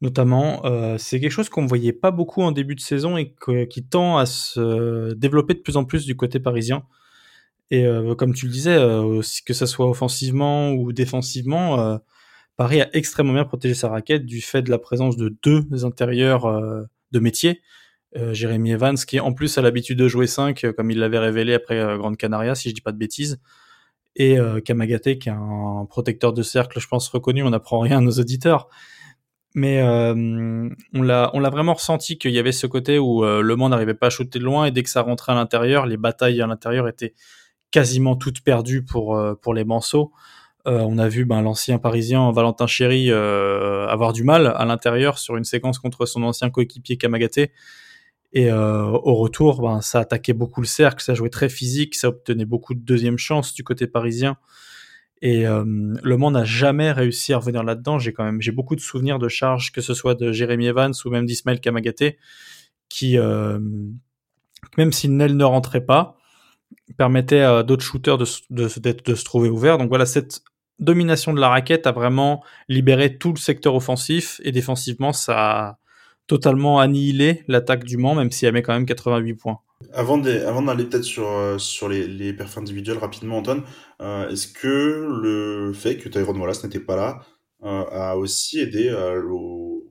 notamment. 0.02 0.64
c'est 0.98 1.22
quelque 1.22 1.32
chose 1.32 1.48
qu'on 1.48 1.62
ne 1.62 1.70
voyait 1.70 1.94
pas 1.94 2.12
beaucoup 2.12 2.42
en 2.42 2.52
début 2.52 2.76
de 2.76 2.82
saison 2.82 3.16
et 3.16 3.34
qui 3.70 3.86
tend 3.86 4.18
à 4.18 4.26
se 4.26 5.14
développer 5.14 5.54
de 5.54 5.60
plus 5.60 5.78
en 5.78 5.86
plus 5.86 6.06
du 6.06 6.18
côté 6.18 6.42
parisien. 6.42 6.84
Et 7.72 7.88
comme 8.18 8.34
tu 8.34 8.48
le 8.48 8.52
disais, 8.52 8.76
que 9.46 9.54
ce 9.54 9.66
soit 9.66 9.90
offensivement 9.90 10.74
ou 10.74 10.92
défensivement, 10.92 12.02
Paris 12.58 12.82
a 12.82 12.90
extrêmement 12.94 13.34
bien 13.34 13.46
protégé 13.46 13.74
sa 13.74 13.90
raquette 13.90 14.26
du 14.26 14.42
fait 14.42 14.62
de 14.62 14.72
la 14.72 14.78
présence 14.78 15.18
de 15.18 15.36
deux 15.44 15.86
intérieurs 15.86 16.46
euh, 16.46 16.84
de 17.12 17.20
métier. 17.20 17.62
Euh, 18.16 18.34
Jérémy 18.34 18.72
Evans, 18.72 18.96
qui 18.96 19.20
en 19.20 19.34
plus 19.34 19.58
a 19.58 19.62
l'habitude 19.62 20.00
de 20.00 20.08
jouer 20.08 20.28
5, 20.28 20.64
euh, 20.64 20.72
comme 20.72 20.90
il 20.90 21.00
l'avait 21.00 21.20
révélé 21.20 21.54
après 21.54 21.98
Grande 21.98 22.16
Canaria, 22.16 22.56
si 22.56 22.70
je 22.70 22.74
dis 22.74 22.82
pas 22.82 22.94
de 22.94 22.98
bêtises. 22.98 23.40
Et 24.18 24.38
Kamagate, 24.64 25.20
qui 25.20 25.28
est 25.28 25.34
un 25.34 25.86
protecteur 25.90 26.32
de 26.32 26.42
cercle, 26.42 26.80
je 26.80 26.88
pense, 26.88 27.10
reconnu. 27.10 27.44
On 27.44 27.50
n'apprend 27.50 27.80
rien 27.80 27.98
à 27.98 28.02
nos 28.02 28.14
auditeurs. 28.14 28.70
Mais 29.56 29.84
on 29.84 31.02
l'a 31.02 31.32
on 31.34 31.40
l'a 31.42 31.50
vraiment 31.50 31.74
ressenti 31.74 32.18
qu'il 32.18 32.32
y 32.32 32.40
avait 32.40 32.54
ce 32.54 32.66
côté 32.66 32.98
où 32.98 33.26
Le 33.26 33.56
Mans 33.58 33.68
n'arrivait 33.68 33.94
pas 33.94 34.08
à 34.08 34.10
shooter 34.10 34.40
de 34.40 34.46
loin 34.46 34.68
et 34.68 34.72
dès 34.72 34.84
que 34.84 34.90
ça 34.90 35.02
rentrait 35.02 35.34
à 35.34 35.36
l'intérieur, 35.36 35.86
les 35.86 35.98
batailles 35.98 36.42
à 36.42 36.48
l'intérieur 36.48 36.88
étaient 36.88 37.14
quasiment 37.72 38.16
toutes 38.16 38.40
perdues 38.40 38.86
pour, 38.86 39.20
pour 39.42 39.54
les 39.54 39.66
Manceaux. 39.66 40.14
Euh, 40.68 40.80
on 40.80 40.98
a 40.98 41.08
vu 41.08 41.26
ben, 41.26 41.42
l'ancien 41.42 41.78
parisien 41.78 42.32
Valentin 42.32 42.66
Chéry 42.66 43.12
euh, 43.12 43.88
avoir 43.88 44.14
du 44.14 44.24
mal 44.24 44.48
à 44.48 44.66
l'intérieur 44.66 45.20
sur 45.20 45.38
une 45.38 45.44
séquence 45.44 45.78
contre 45.78 46.06
son 46.06 46.24
ancien 46.24 46.50
coéquipier 46.50 46.98
Kamagaté. 46.98 47.52
Et 48.34 48.52
euh, 48.52 48.84
au 48.84 49.16
retour, 49.16 49.62
ben, 49.62 49.82
ça 49.82 50.00
attaquait 50.00 50.34
beaucoup 50.34 50.62
le 50.62 50.68
cercle, 50.68 51.04
ça 51.04 51.14
jouait 51.14 51.30
très 51.30 51.50
physique, 51.50 51.96
ça 51.96 52.10
obtenait 52.10 52.46
beaucoup 52.46 52.74
de 52.74 52.80
deuxième 52.80 53.18
chance 53.18 53.54
du 53.54 53.64
côté 53.64 53.88
parisien. 53.88 54.38
Et 55.22 55.44
Le 55.46 56.18
Mans 56.18 56.30
n'a 56.30 56.44
jamais 56.44 56.92
réussi 56.92 57.34
à 57.34 57.38
revenir 57.38 57.64
là-dedans. 57.64 57.98
J'ai 57.98 58.14
quand 58.14 58.26
même 58.26 58.42
j'ai 58.42 58.52
beaucoup 58.52 58.76
de 58.76 58.82
souvenirs 58.82 59.18
de 59.18 59.28
charges, 59.28 59.72
que 59.72 59.82
ce 59.82 59.96
soit 59.96 60.14
de 60.14 60.32
Jérémy 60.32 60.68
Evans 60.68 60.94
ou 61.04 61.10
même 61.10 61.26
d'Ismaël 61.26 61.60
Kamagaté, 61.60 62.20
qui, 62.90 63.18
même 63.18 64.92
si 64.92 65.10
Nel 65.10 65.36
ne 65.36 65.44
rentrait 65.46 65.86
pas, 65.86 66.18
permettait 66.98 67.40
à 67.40 67.64
d'autres 67.64 67.84
shooters 67.84 68.18
de, 68.18 68.26
de, 68.52 68.68
de, 69.04 69.16
se 69.16 69.24
trouver 69.24 69.50
ouverts. 69.50 69.78
Donc 69.80 69.88
voilà, 69.88 70.06
cette 70.06 70.44
domination 70.80 71.34
de 71.34 71.40
la 71.40 71.50
raquette 71.50 71.88
a 71.88 71.92
vraiment 71.92 72.44
libéré 72.68 73.18
tout 73.18 73.32
le 73.32 73.40
secteur 73.40 73.76
offensif 73.76 74.42
et 74.44 74.52
défensivement, 74.52 75.14
ça 75.14 75.36
a 75.38 75.78
totalement 76.28 76.80
annihilé 76.80 77.44
l'attaque 77.48 77.84
du 77.84 77.98
Mans, 77.98 78.16
même 78.16 78.32
si 78.32 78.46
elle 78.46 78.54
met 78.54 78.62
quand 78.62 78.74
même 78.74 78.86
88 78.86 79.34
points. 79.36 79.60
Avant 79.94 80.18
d'aller 80.18 80.86
peut-être 80.86 81.04
sur, 81.04 81.28
euh, 81.28 81.58
sur 81.58 81.90
les, 81.90 82.08
les 82.08 82.34
perfs 82.34 82.58
individuels 82.58 82.98
rapidement, 82.98 83.38
Antoine, 83.38 83.64
euh, 84.02 84.30
est-ce 84.30 84.48
que 84.48 85.08
le 85.22 85.74
fait 85.74 85.98
que 85.98 86.10
Tyrone 86.10 86.38
Wallace 86.38 86.64
n'était 86.64 86.80
pas 86.80 86.96
là 86.96 87.22
euh, 87.64 87.84
a 87.92 88.18
aussi 88.18 88.60
aidé 88.60 88.94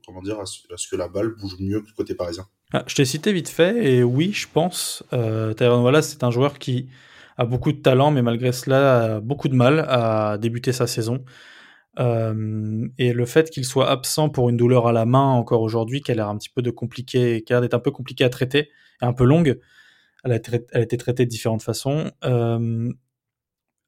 comment 0.06 0.22
dire, 0.22 0.38
à 0.40 0.46
ce, 0.46 0.88
que 0.88 0.96
la 0.96 1.08
balle 1.08 1.34
bouge 1.34 1.56
mieux 1.60 1.80
que 1.80 1.92
côté 1.96 2.14
parisien? 2.14 2.46
Ah, 2.72 2.82
Je 2.86 2.94
t'ai 2.94 3.04
cité 3.04 3.32
vite 3.32 3.48
fait, 3.48 3.84
et 3.84 4.02
oui, 4.02 4.32
je 4.32 4.48
pense. 4.52 5.04
Tyrone 5.10 5.82
Wallace, 5.82 6.08
c'est 6.08 6.24
un 6.24 6.30
joueur 6.30 6.58
qui 6.58 6.88
a 7.36 7.44
beaucoup 7.44 7.72
de 7.72 7.78
talent, 7.78 8.10
mais 8.10 8.22
malgré 8.22 8.52
cela 8.52 9.20
beaucoup 9.20 9.48
de 9.48 9.54
mal 9.54 9.84
à 9.88 10.38
débuter 10.38 10.72
sa 10.72 10.86
saison. 10.86 11.24
Euh, 11.98 12.88
et 12.98 13.12
le 13.12 13.24
fait 13.24 13.50
qu'il 13.50 13.64
soit 13.64 13.88
absent 13.88 14.28
pour 14.28 14.48
une 14.48 14.56
douleur 14.56 14.86
à 14.86 14.92
la 14.92 15.04
main 15.06 15.30
encore 15.30 15.62
aujourd'hui, 15.62 16.00
qui 16.00 16.10
a 16.12 16.14
l'air 16.14 16.28
un 16.28 16.36
petit 16.36 16.48
peu 16.48 16.62
de 16.62 16.70
compliqué, 16.70 17.42
qui 17.42 17.52
a 17.52 17.56
l'air 17.56 17.60
d'être 17.62 17.74
un 17.74 17.80
peu 17.80 17.90
compliqué 17.90 18.24
à 18.24 18.28
traiter, 18.28 18.70
et 19.02 19.04
un 19.04 19.12
peu 19.12 19.24
longue, 19.24 19.60
elle 20.24 20.32
a, 20.32 20.80
été 20.80 20.96
traitée 20.96 21.24
de 21.24 21.30
différentes 21.30 21.62
façons, 21.62 22.10
euh, 22.24 22.92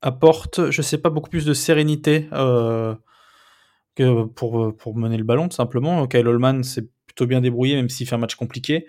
apporte, 0.02 0.70
je 0.70 0.82
sais 0.82 0.98
pas, 0.98 1.10
beaucoup 1.10 1.30
plus 1.30 1.44
de 1.44 1.54
sérénité 1.54 2.28
euh, 2.32 2.94
que 3.94 4.24
pour, 4.24 4.76
pour 4.76 4.96
mener 4.96 5.16
le 5.16 5.24
ballon, 5.24 5.48
tout 5.48 5.56
simplement. 5.56 6.06
Kyle 6.06 6.28
Holman 6.28 6.62
s'est 6.62 6.88
plutôt 7.06 7.26
bien 7.26 7.40
débrouillé, 7.40 7.76
même 7.76 7.88
s'il 7.88 8.06
fait 8.06 8.14
un 8.14 8.18
match 8.18 8.34
compliqué. 8.34 8.86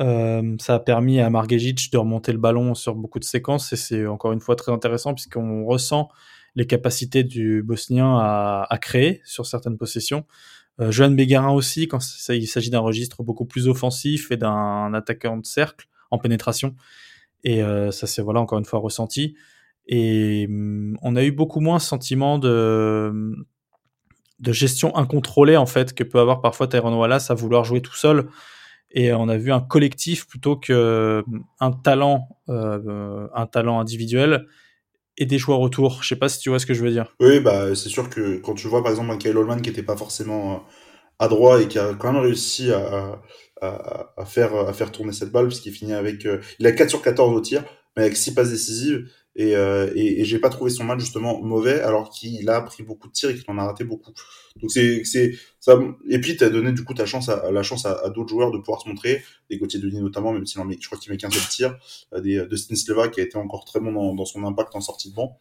Euh, 0.00 0.56
ça 0.60 0.74
a 0.74 0.78
permis 0.78 1.20
à 1.20 1.30
Margejic 1.30 1.90
de 1.90 1.98
remonter 1.98 2.32
le 2.32 2.38
ballon 2.38 2.74
sur 2.74 2.94
beaucoup 2.94 3.18
de 3.18 3.24
séquences 3.24 3.72
et 3.72 3.76
c'est 3.76 4.06
encore 4.06 4.32
une 4.32 4.40
fois 4.40 4.54
très 4.54 4.70
intéressant 4.70 5.14
puisqu'on 5.14 5.64
ressent 5.64 6.10
les 6.54 6.66
capacités 6.66 7.24
du 7.24 7.62
Bosnien 7.62 8.18
à, 8.18 8.66
à 8.68 8.78
créer 8.78 9.22
sur 9.24 9.46
certaines 9.46 9.78
possessions. 9.78 10.24
Euh, 10.80 10.90
Johan 10.90 11.10
Bégarin 11.10 11.50
aussi, 11.50 11.88
quand 11.88 11.98
il 12.28 12.46
s'agit 12.46 12.70
d'un 12.70 12.80
registre 12.80 13.22
beaucoup 13.22 13.46
plus 13.46 13.68
offensif 13.68 14.30
et 14.30 14.36
d'un 14.36 14.92
attaquant 14.92 15.38
de 15.38 15.46
cercle 15.46 15.88
en 16.10 16.18
pénétration. 16.18 16.74
Et 17.44 17.62
euh, 17.62 17.90
ça 17.90 18.06
c'est 18.06 18.22
voilà 18.22 18.40
encore 18.40 18.58
une 18.58 18.64
fois 18.64 18.80
ressenti. 18.80 19.34
Et 19.86 20.46
hum, 20.48 20.98
on 21.02 21.16
a 21.16 21.24
eu 21.24 21.32
beaucoup 21.32 21.60
moins 21.60 21.78
sentiment 21.78 22.38
de, 22.38 23.34
de 24.40 24.52
gestion 24.52 24.94
incontrôlée 24.96 25.56
en 25.56 25.66
fait 25.66 25.94
que 25.94 26.04
peut 26.04 26.18
avoir 26.18 26.42
parfois 26.42 26.66
Tyrone 26.68 26.94
Wallace 26.94 27.30
à 27.30 27.34
vouloir 27.34 27.64
jouer 27.64 27.80
tout 27.80 27.94
seul 27.94 28.28
et 28.90 29.12
on 29.12 29.28
a 29.28 29.36
vu 29.36 29.52
un 29.52 29.60
collectif 29.60 30.26
plutôt 30.26 30.56
que 30.56 30.72
euh, 30.72 31.22
un 31.60 31.72
talent, 31.72 32.28
euh, 32.48 33.28
un 33.34 33.46
talent 33.46 33.80
individuel 33.80 34.46
et 35.18 35.26
des 35.26 35.38
joueurs 35.38 35.60
autour. 35.60 36.02
Je 36.02 36.08
sais 36.08 36.16
pas 36.16 36.28
si 36.28 36.38
tu 36.38 36.50
vois 36.50 36.58
ce 36.58 36.66
que 36.66 36.74
je 36.74 36.82
veux 36.82 36.90
dire. 36.90 37.14
Oui, 37.20 37.40
bah 37.40 37.74
c'est 37.74 37.88
sûr 37.88 38.10
que 38.10 38.38
quand 38.38 38.54
tu 38.54 38.68
vois 38.68 38.82
par 38.82 38.92
exemple 38.92 39.16
Kyle 39.18 39.36
Holman 39.36 39.60
qui 39.60 39.70
était 39.70 39.82
pas 39.82 39.96
forcément 39.96 40.54
euh, 40.54 40.58
adroit 41.18 41.62
et 41.62 41.68
qui 41.68 41.78
a 41.78 41.94
quand 41.94 42.12
même 42.12 42.22
réussi 42.22 42.72
à, 42.72 43.20
à, 43.60 44.12
à 44.16 44.24
faire 44.24 44.54
à 44.54 44.72
faire 44.72 44.92
tourner 44.92 45.12
cette 45.12 45.32
balle 45.32 45.48
parce 45.48 45.60
qu'il 45.60 45.72
finit 45.72 45.94
avec 45.94 46.28
il 46.58 46.66
a 46.66 46.72
4 46.72 46.90
sur 46.90 47.00
14 47.00 47.34
au 47.34 47.40
tir 47.40 47.64
mais 47.96 48.02
avec 48.04 48.16
6 48.16 48.34
passes 48.34 48.50
décisives 48.50 49.08
et, 49.36 49.54
euh, 49.54 49.92
et, 49.94 50.20
et 50.20 50.24
j'ai 50.24 50.38
pas 50.38 50.48
trouvé 50.48 50.70
son 50.70 50.84
match 50.84 51.00
justement 51.00 51.40
mauvais 51.42 51.80
alors 51.80 52.10
qu'il 52.10 52.48
a 52.48 52.60
pris 52.62 52.82
beaucoup 52.82 53.08
de 53.08 53.12
tirs 53.12 53.30
et 53.30 53.34
qu'il 53.34 53.44
en 53.48 53.58
a 53.58 53.64
raté 53.64 53.84
beaucoup. 53.84 54.12
Donc 54.60 54.70
c'est 54.70 55.04
c'est 55.04 55.34
ça 55.60 55.78
et 56.08 56.18
puis 56.20 56.36
tu 56.36 56.44
as 56.44 56.48
donné 56.48 56.72
du 56.72 56.84
coup 56.84 56.94
ta 56.94 57.04
chance 57.04 57.28
à, 57.28 57.50
la 57.50 57.62
chance 57.62 57.84
à, 57.84 58.08
d'autres 58.08 58.30
joueurs 58.30 58.50
de 58.50 58.58
pouvoir 58.58 58.80
se 58.80 58.88
montrer, 58.88 59.22
des 59.50 59.58
Gauthier 59.58 59.78
Denis 59.78 60.00
notamment 60.00 60.32
même 60.32 60.46
si 60.46 60.58
je 60.58 60.86
crois 60.86 60.98
qu'il 60.98 61.12
met 61.12 61.18
15 61.18 61.48
tirs, 61.50 61.76
euh, 62.14 62.20
des 62.20 62.46
de 62.46 62.56
Sleva 62.56 63.08
qui 63.08 63.20
a 63.20 63.24
été 63.24 63.36
encore 63.36 63.66
très 63.66 63.78
bon 63.78 63.92
dans, 63.92 64.14
dans 64.14 64.24
son 64.24 64.42
impact 64.44 64.74
en 64.74 64.80
sortie 64.80 65.10
de 65.10 65.14
banc. 65.14 65.36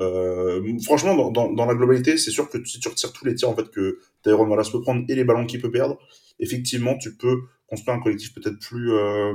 Euh, 0.00 0.78
franchement, 0.84 1.30
dans, 1.30 1.52
dans, 1.52 1.66
la 1.66 1.74
globalité, 1.74 2.18
c'est 2.18 2.30
sûr 2.30 2.48
que 2.48 2.64
si 2.64 2.78
tu 2.78 2.88
retires 2.88 3.12
tous 3.12 3.24
les 3.24 3.34
tirs 3.34 3.50
en 3.50 3.56
fait 3.56 3.68
que 3.70 3.98
Tyrone 4.22 4.48
Wallace 4.48 4.70
peut 4.70 4.80
prendre 4.80 5.04
et 5.08 5.14
les 5.14 5.24
ballons 5.24 5.44
qu'il 5.44 5.60
peut 5.60 5.72
perdre, 5.72 5.98
effectivement, 6.38 6.96
tu 6.96 7.16
peux 7.16 7.40
construire 7.66 7.96
un 7.96 8.00
collectif 8.00 8.32
peut-être 8.32 8.58
plus 8.60 8.92
euh, 8.92 9.34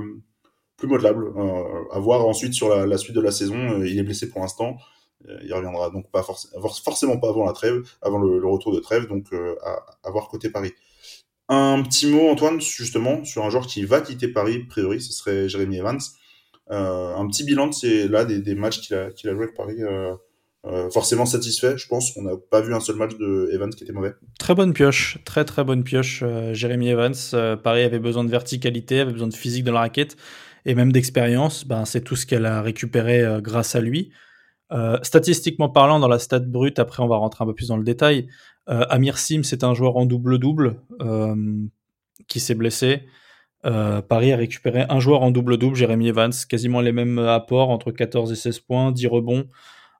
plus 0.83 0.89
modelable. 0.89 1.31
Euh, 1.37 1.95
à 1.95 1.99
voir 1.99 2.25
ensuite 2.25 2.53
sur 2.53 2.69
la, 2.69 2.97
suite 2.97 3.15
de 3.15 3.21
la 3.21 3.31
saison. 3.31 3.55
Euh, 3.55 3.87
il 3.87 3.97
est 3.97 4.03
blessé 4.03 4.29
pour 4.29 4.41
l'instant. 4.41 4.77
Euh, 5.29 5.39
il 5.45 5.53
reviendra 5.53 5.89
donc 5.89 6.11
pas 6.11 6.23
forcément 6.23 7.17
pas 7.17 7.29
avant 7.29 7.45
la 7.45 7.53
trêve, 7.53 7.81
avant 8.01 8.19
le, 8.19 8.45
retour 8.45 8.73
de 8.73 8.79
trêve, 8.79 9.07
donc 9.07 9.27
à, 9.63 10.11
voir 10.11 10.27
côté 10.27 10.49
Paris. 10.49 10.73
Un 11.49 11.81
petit 11.83 12.07
mot, 12.07 12.29
Antoine, 12.29 12.59
justement, 12.59 13.23
sur 13.23 13.45
un 13.45 13.49
joueur 13.49 13.67
qui 13.67 13.85
va 13.85 14.01
quitter 14.01 14.27
Paris, 14.27 14.63
a 14.65 14.69
priori, 14.69 15.01
ce 15.01 15.13
serait 15.13 15.47
Jérémy 15.47 15.77
Evans. 15.77 15.99
un 16.69 17.27
petit 17.27 17.43
bilan 17.43 17.67
de 17.67 17.73
ces, 17.73 18.07
là, 18.07 18.25
des, 18.25 18.55
matchs 18.55 18.81
qu'il 18.81 18.95
a, 18.95 19.11
qu'il 19.11 19.29
a 19.29 19.33
joué 19.33 19.43
avec 19.43 19.55
Paris. 19.55 19.77
forcément 20.91 21.25
satisfait, 21.25 21.77
je 21.77 21.87
pense. 21.87 22.17
On 22.17 22.23
n'a 22.23 22.35
pas 22.49 22.61
vu 22.61 22.73
un 22.73 22.79
seul 22.79 22.95
match 22.97 23.15
de 23.17 23.49
Evans 23.53 23.73
qui 23.73 23.83
était 23.83 23.93
mauvais. 23.93 24.13
Très 24.39 24.55
bonne 24.55 24.73
pioche, 24.73 25.19
très 25.23 25.45
très 25.45 25.63
bonne 25.63 25.83
pioche. 25.83 26.23
Jérémy 26.51 26.89
Evans, 26.89 27.15
Paris 27.63 27.83
avait 27.83 27.99
besoin 27.99 28.23
de 28.25 28.31
verticalité, 28.31 28.99
avait 28.99 29.13
besoin 29.13 29.27
de 29.27 29.35
physique 29.35 29.63
dans 29.63 29.73
la 29.73 29.81
raquette 29.81 30.17
et 30.65 30.75
même 30.75 30.91
d'expérience, 30.91 31.65
ben, 31.65 31.85
c'est 31.85 32.01
tout 32.01 32.15
ce 32.15 32.25
qu'elle 32.25 32.45
a 32.45 32.61
récupéré 32.61 33.21
euh, 33.21 33.41
grâce 33.41 33.75
à 33.75 33.81
lui. 33.81 34.11
Euh, 34.71 34.97
statistiquement 35.03 35.69
parlant, 35.69 35.99
dans 35.99 36.07
la 36.07 36.19
stat 36.19 36.39
brute, 36.39 36.79
après 36.79 37.03
on 37.03 37.07
va 37.07 37.17
rentrer 37.17 37.43
un 37.43 37.47
peu 37.47 37.53
plus 37.53 37.67
dans 37.67 37.77
le 37.77 37.83
détail, 37.83 38.27
euh, 38.69 38.85
Amir 38.89 39.17
Sim, 39.17 39.41
c'est 39.43 39.63
un 39.63 39.73
joueur 39.73 39.97
en 39.97 40.05
double-double 40.05 40.79
qui 42.27 42.39
s'est 42.39 42.55
blessé. 42.55 43.03
Paris 43.63 44.33
a 44.33 44.37
récupéré 44.37 44.85
un 44.89 44.99
joueur 44.99 45.21
en 45.21 45.31
double-double, 45.31 45.75
Jérémy 45.75 46.09
Evans, 46.09 46.33
quasiment 46.49 46.81
les 46.81 46.91
mêmes 46.91 47.19
apports, 47.19 47.69
entre 47.69 47.91
14 47.91 48.31
et 48.31 48.35
16 48.35 48.59
points, 48.59 48.91
10 48.91 49.07
rebonds. 49.07 49.45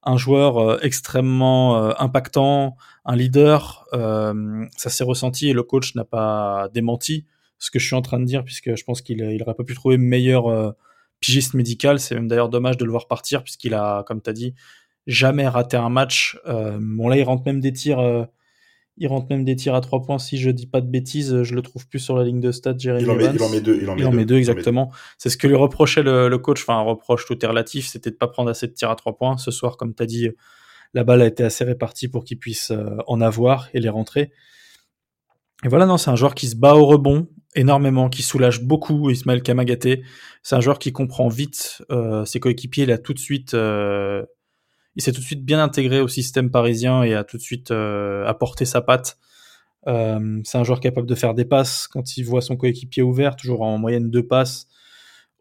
Un 0.04 0.18
joueur 0.18 0.84
extrêmement 0.84 2.00
impactant, 2.00 2.76
un 3.06 3.16
leader. 3.16 3.86
ça 3.92 4.90
s'est 4.90 5.04
ressenti 5.04 5.50
et 5.50 5.54
le 5.54 5.64
coach 5.64 5.96
n'a 5.96 6.04
pas 6.06 6.70
démenti 6.74 7.26
ce 7.60 7.72
que 7.72 7.80
je 7.80 7.86
suis 7.86 7.96
en 7.96 8.02
train 8.02 8.20
de 8.20 8.26
dire, 8.26 8.44
puisque 8.44 8.76
je 8.76 8.84
pense 8.84 9.02
qu'il 9.02 9.18
n'aurait 9.18 9.56
pas 9.56 9.64
pu 9.64 9.74
trouver 9.74 9.98
meilleur 9.98 10.76
pigiste 11.24 11.54
médical. 11.54 12.00
C'est 12.00 12.16
même 12.16 12.28
d'ailleurs 12.28 12.50
dommage 12.50 12.78
de 12.78 12.86
le 12.86 12.92
voir 12.92 13.08
partir 13.08 13.44
puisqu'il 13.44 13.74
a, 13.74 14.04
comme 14.04 14.22
tu 14.22 14.30
as 14.30 14.34
dit, 14.34 14.54
jamais 15.08 15.48
raté 15.48 15.78
un 15.78 15.90
match. 15.90 16.38
Euh, 16.48 16.78
bon 16.80 17.08
là, 17.08 17.18
il 17.18 17.24
rentre 17.24 17.44
même 17.46 17.60
des 17.60 17.74
tirs. 17.74 18.00
Euh, 18.00 18.26
il 18.98 19.08
rentre 19.08 19.26
même 19.32 19.44
des 19.44 19.56
tirs 19.56 19.74
à 19.74 19.82
trois 19.82 20.04
points. 20.04 20.20
Si 20.20 20.38
je 20.38 20.52
dis 20.52 20.68
pas 20.68 20.80
de 20.80 20.86
bêtises, 20.86 21.42
je 21.42 21.56
le 21.56 21.64
trouve 21.64 21.88
plus 21.88 21.98
sur 21.98 22.16
la 22.16 22.24
ligne 22.24 22.40
de 22.40 22.52
stade. 22.52 22.80
Jérémy 22.80 23.06
il, 23.06 23.10
en 23.10 23.16
met, 23.16 23.26
il 23.34 23.42
en 23.42 23.50
met 23.50 23.62
deux. 23.62 23.80
Il 23.82 23.90
en 23.90 24.12
met, 24.12 24.26
deux, 24.26 24.36
exactement. 24.36 24.92
C'est 25.18 25.30
ce 25.30 25.38
que 25.38 25.48
lui 25.48 25.56
reprochait 25.56 26.04
le, 26.04 26.38
coach. 26.38 26.62
Enfin, 26.62 26.78
un 26.78 26.84
reproche 26.84 27.26
tout 27.26 27.44
est 27.44 27.48
relatif. 27.48 27.88
C'était 27.88 28.12
de 28.12 28.16
pas 28.16 28.28
prendre 28.28 28.52
assez 28.52 28.68
de 28.68 28.74
tirs 28.74 28.92
à 28.92 28.96
trois 28.96 29.18
points. 29.18 29.38
Ce 29.38 29.50
soir, 29.50 29.78
comme 29.78 29.96
tu 29.96 30.04
as 30.04 30.06
dit, 30.06 30.30
la 30.94 31.04
balle 31.04 31.24
a 31.24 31.26
été 31.26 31.44
assez 31.44 31.64
répartie 31.64 32.08
pour 32.08 32.24
qu'il 32.24 32.38
puisse 32.38 32.70
euh, 32.70 32.98
en 33.08 33.20
avoir 33.20 33.68
et 33.74 33.80
les 33.80 33.90
rentrer. 33.90 34.32
Et 35.64 35.70
voilà, 35.70 35.88
non, 35.88 35.98
c'est 35.98 36.12
un 36.12 36.16
joueur 36.16 36.36
qui 36.36 36.48
se 36.48 36.56
bat 36.56 36.76
au 36.76 36.86
rebond, 36.86 37.28
énormément, 37.56 38.10
qui 38.10 38.24
soulage 38.24 38.62
beaucoup 38.64 39.10
Ismaël 39.10 39.42
Kamagaté. 39.42 40.04
C'est 40.42 40.56
un 40.56 40.62
joueur 40.62 40.80
qui 40.80 40.92
comprend 40.92 41.28
vite 41.28 41.82
euh, 41.92 42.26
ses 42.26 42.40
coéquipiers. 42.40 42.84
Il 42.84 43.02
tout 43.02 43.14
de 43.14 43.20
suite, 43.20 43.54
euh, 43.54 44.24
s'est 44.98 45.12
tout 45.12 45.22
de 45.22 45.26
suite 45.26 45.46
bien 45.46 45.62
intégré 45.62 46.02
au 46.02 46.08
système 46.08 46.52
parisien 46.52 47.04
et 47.04 47.14
a 47.14 47.24
tout 47.24 47.38
de 47.38 47.42
suite 47.42 47.72
euh, 47.72 48.26
apporté 48.26 48.66
sa 48.66 48.82
patte. 48.82 49.18
C'est 49.86 50.58
un 50.58 50.64
joueur 50.64 50.80
capable 50.80 51.08
de 51.08 51.16
faire 51.16 51.34
des 51.34 51.44
passes 51.44 51.90
quand 51.90 52.16
il 52.16 52.24
voit 52.24 52.42
son 52.42 52.56
coéquipier 52.56 53.04
ouvert, 53.04 53.36
toujours 53.36 53.64
en 53.64 53.78
moyenne 53.78 54.10
deux 54.10 54.26
passes. 54.26 54.68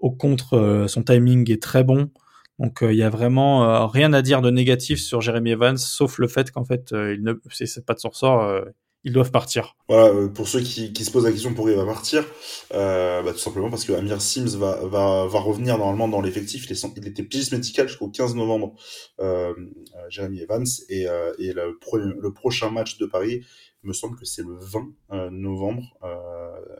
Au 0.00 0.10
contre, 0.10 0.86
son 0.88 1.04
timing 1.04 1.48
est 1.52 1.62
très 1.62 1.84
bon. 1.84 2.10
Donc 2.58 2.80
il 2.82 2.96
y 2.96 3.04
a 3.04 3.08
vraiment 3.08 3.86
rien 3.86 4.12
à 4.12 4.20
dire 4.20 4.42
de 4.42 4.50
négatif 4.50 5.00
sur 5.00 5.20
Jeremy 5.20 5.52
Evans, 5.52 5.76
sauf 5.76 6.18
le 6.18 6.26
fait 6.26 6.50
qu'en 6.50 6.64
fait, 6.64 6.88
il 6.90 7.22
ne, 7.22 7.34
c'est 7.52 7.86
pas 7.86 7.94
de 7.94 8.00
son 8.00 8.08
ressort 8.08 8.64
ils 9.04 9.12
doivent 9.12 9.32
partir. 9.32 9.76
Voilà, 9.88 10.06
euh, 10.14 10.28
pour 10.28 10.46
ceux 10.46 10.60
qui, 10.60 10.92
qui, 10.92 11.04
se 11.04 11.10
posent 11.10 11.24
la 11.24 11.32
question 11.32 11.54
pourquoi 11.54 11.72
il 11.72 11.76
va 11.76 11.84
partir, 11.84 12.24
euh, 12.72 13.22
bah, 13.22 13.32
tout 13.32 13.38
simplement 13.38 13.68
parce 13.68 13.84
que 13.84 13.92
Amir 13.92 14.22
Sims 14.22 14.56
va, 14.56 14.76
va, 14.84 15.26
va 15.26 15.40
revenir 15.40 15.76
normalement 15.76 16.08
dans 16.08 16.20
l'effectif. 16.20 16.70
Il, 16.70 16.76
il, 16.96 17.08
était 17.08 17.24
pigiste 17.24 17.52
médical 17.52 17.88
jusqu'au 17.88 18.08
15 18.08 18.36
novembre, 18.36 18.74
euh, 19.20 19.52
euh, 19.96 20.06
Jeremy 20.08 20.40
Evans, 20.40 20.66
et, 20.88 21.08
euh, 21.08 21.32
et 21.38 21.52
le, 21.52 21.76
le, 22.20 22.32
prochain 22.32 22.70
match 22.70 22.98
de 22.98 23.06
Paris, 23.06 23.44
il 23.82 23.88
me 23.88 23.92
semble 23.92 24.16
que 24.16 24.24
c'est 24.24 24.42
le 24.42 24.56
20 24.60 25.30
novembre. 25.32 25.82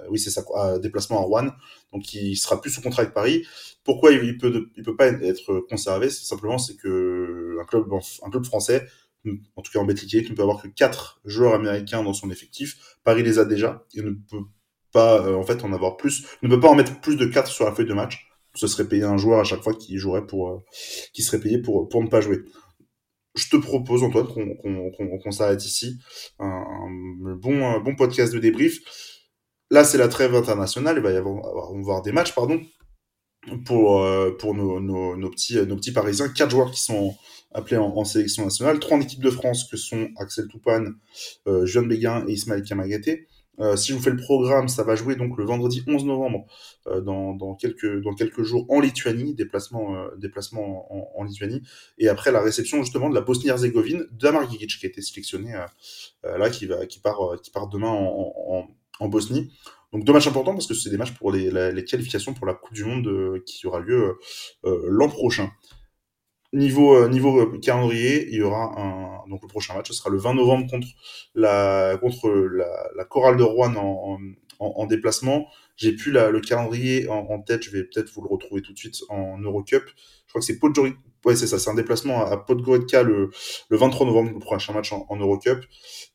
oui, 0.08 0.20
c'est 0.20 0.30
ça, 0.30 0.44
déplacement 0.78 1.18
à 1.18 1.22
Rouen. 1.22 1.48
Donc 1.92 2.14
il 2.14 2.36
sera 2.36 2.60
plus 2.60 2.70
sous 2.70 2.80
contrat 2.80 3.02
avec 3.02 3.12
Paris. 3.12 3.44
Pourquoi 3.82 4.12
il, 4.12 4.22
il 4.22 4.38
peut, 4.38 4.68
il 4.76 4.84
peut 4.84 4.94
pas 4.94 5.08
être 5.08 5.66
conservé? 5.68 6.10
C'est 6.10 6.24
simplement 6.24 6.58
c'est 6.58 6.76
que 6.76 7.56
un 7.60 7.64
club, 7.64 7.86
un 8.22 8.30
club 8.30 8.44
français 8.44 8.86
en 9.56 9.62
tout 9.62 9.72
cas 9.72 9.78
en 9.78 9.84
Betclic, 9.84 10.30
ne 10.30 10.34
peut 10.34 10.42
avoir 10.42 10.62
que 10.62 10.68
quatre 10.68 11.20
joueurs 11.24 11.54
américains 11.54 12.02
dans 12.02 12.12
son 12.12 12.30
effectif. 12.30 12.96
Paris 13.04 13.22
les 13.22 13.38
a 13.38 13.44
déjà. 13.44 13.84
Il 13.92 14.04
ne 14.04 14.10
peut 14.10 14.44
pas 14.92 15.24
euh, 15.26 15.34
en 15.34 15.42
fait 15.42 15.58
plus. 15.98 16.26
Ne 16.42 16.48
peut 16.48 16.60
pas 16.60 16.68
en 16.68 16.74
mettre 16.74 17.00
plus 17.00 17.16
de 17.16 17.26
quatre 17.26 17.50
sur 17.50 17.64
la 17.64 17.72
feuille 17.72 17.86
de 17.86 17.94
match. 17.94 18.28
Ce 18.54 18.66
serait 18.66 18.86
payé 18.86 19.04
un 19.04 19.16
joueur 19.16 19.40
à 19.40 19.44
chaque 19.44 19.62
fois 19.62 19.74
qui 19.74 19.96
jouerait 19.96 20.26
pour, 20.26 20.50
euh, 20.50 20.58
qui 21.12 21.22
serait 21.22 21.40
payé 21.40 21.58
pour 21.58 21.88
pour 21.88 22.02
ne 22.02 22.08
pas 22.08 22.20
jouer. 22.20 22.40
Je 23.34 23.48
te 23.48 23.56
propose 23.56 24.02
Antoine 24.02 24.26
qu'on 24.26 25.30
s'arrête 25.30 25.64
ici. 25.64 25.98
Un, 26.38 27.34
bon 27.36 27.80
bon 27.80 27.96
podcast 27.96 28.32
de 28.34 28.38
débrief. 28.38 28.80
Là 29.70 29.84
c'est 29.84 29.98
la 29.98 30.08
trêve 30.08 30.34
internationale. 30.34 30.96
Il 30.98 31.02
va 31.02 31.12
y 31.12 31.16
avoir, 31.16 31.34
on 31.72 31.76
va 31.76 31.80
avoir 31.80 32.02
des 32.02 32.12
matchs 32.12 32.34
pardon 32.34 32.60
pour 33.64 34.02
euh, 34.02 34.36
pour 34.38 34.54
nos, 34.54 34.80
nos, 34.80 35.16
nos 35.16 35.30
petits 35.30 35.56
nos 35.66 35.76
petits 35.76 35.92
parisiens. 35.92 36.28
Quatre 36.28 36.50
joueurs 36.50 36.70
qui 36.70 36.80
sont 36.80 37.14
appelés 37.54 37.76
en, 37.76 38.04
sélection 38.04 38.44
nationale, 38.44 38.78
trois 38.78 38.96
en 38.96 39.00
équipe 39.00 39.22
de 39.22 39.30
France 39.30 39.68
que 39.70 39.76
sont 39.76 40.08
Axel 40.16 40.48
Toupane, 40.48 40.94
euh, 41.46 41.66
Jeanne 41.66 41.88
Béguin 41.88 42.24
et 42.26 42.32
Ismaël 42.32 42.62
Kamagaté. 42.62 43.28
Euh, 43.60 43.76
si 43.76 43.92
je 43.92 43.96
vous 43.96 44.02
fais 44.02 44.10
le 44.10 44.16
programme, 44.16 44.68
ça 44.68 44.82
va 44.82 44.96
jouer 44.96 45.14
donc 45.14 45.36
le 45.36 45.44
vendredi 45.44 45.84
11 45.86 46.04
novembre 46.06 46.46
euh, 46.86 47.00
dans, 47.00 47.54
quelques, 47.54 48.02
dans 48.02 48.14
quelques 48.14 48.42
jours 48.42 48.64
en 48.70 48.80
Lituanie, 48.80 49.34
déplacement, 49.34 49.94
euh, 49.94 50.08
déplacement 50.16 51.18
en, 51.18 51.22
Lituanie, 51.24 51.62
et 51.98 52.08
après 52.08 52.32
la 52.32 52.40
réception 52.40 52.82
justement 52.82 53.10
de 53.10 53.14
la 53.14 53.20
Bosnie-Herzégovine 53.20 54.06
d'Amar 54.10 54.50
Gigic 54.50 54.78
qui 54.78 54.86
a 54.86 54.88
été 54.88 55.02
sélectionné 55.02 55.52
là, 56.24 56.50
qui, 56.50 56.66
va, 56.66 56.86
qui, 56.86 56.98
part, 56.98 57.36
qui 57.42 57.50
part 57.50 57.68
demain 57.68 57.90
en, 57.90 58.32
en, 58.48 58.68
en 58.98 59.08
Bosnie. 59.08 59.52
Donc 59.92 60.04
deux 60.04 60.12
matchs 60.12 60.26
importants 60.26 60.52
parce 60.52 60.66
que 60.66 60.74
c'est 60.74 60.90
des 60.90 60.96
matchs 60.96 61.12
pour 61.12 61.30
les, 61.30 61.50
les, 61.50 61.84
qualifications 61.84 62.32
pour 62.32 62.46
la 62.46 62.54
Coupe 62.54 62.74
du 62.74 62.84
Monde 62.84 63.40
qui 63.44 63.66
aura 63.66 63.78
lieu 63.78 64.18
l'an 64.64 65.08
prochain. 65.08 65.50
Niveau, 66.52 66.94
euh, 66.96 67.08
niveau 67.08 67.40
euh, 67.40 67.58
calendrier, 67.60 68.28
il 68.28 68.34
y 68.34 68.42
aura 68.42 68.78
un 68.78 69.26
donc 69.30 69.40
le 69.42 69.48
prochain 69.48 69.72
match, 69.74 69.88
ce 69.88 69.94
sera 69.94 70.10
le 70.10 70.18
20 70.18 70.34
novembre 70.34 70.70
contre 70.70 70.86
la 71.34 71.96
contre 71.98 72.28
la, 72.28 72.66
la 72.94 73.04
chorale 73.06 73.38
de 73.38 73.42
Rouen 73.42 73.74
en, 73.76 74.18
en, 74.58 74.66
en 74.66 74.86
déplacement. 74.86 75.46
J'ai 75.82 75.90
plus 75.90 76.12
le 76.12 76.38
calendrier 76.38 77.08
en, 77.08 77.40
tête, 77.42 77.64
je 77.64 77.70
vais 77.70 77.82
peut-être 77.82 78.08
vous 78.14 78.22
le 78.22 78.28
retrouver 78.28 78.62
tout 78.62 78.72
de 78.72 78.78
suite 78.78 79.00
en 79.08 79.36
Eurocup. 79.38 79.82
Je 80.26 80.28
crois 80.28 80.40
que 80.40 80.46
c'est 80.46 80.60
Podgorica, 80.60 80.96
ouais 81.24 81.34
c'est 81.34 81.48
ça, 81.48 81.58
c'est 81.58 81.70
un 81.70 81.74
déplacement 81.74 82.24
à, 82.24 82.36
Podgorica 82.36 83.02
le, 83.02 83.30
le 83.68 83.76
23 83.76 84.06
novembre, 84.06 84.30
le 84.32 84.38
prochain 84.38 84.74
match 84.74 84.92
en, 84.92 85.04
en 85.08 85.16
Eurocup. 85.16 85.64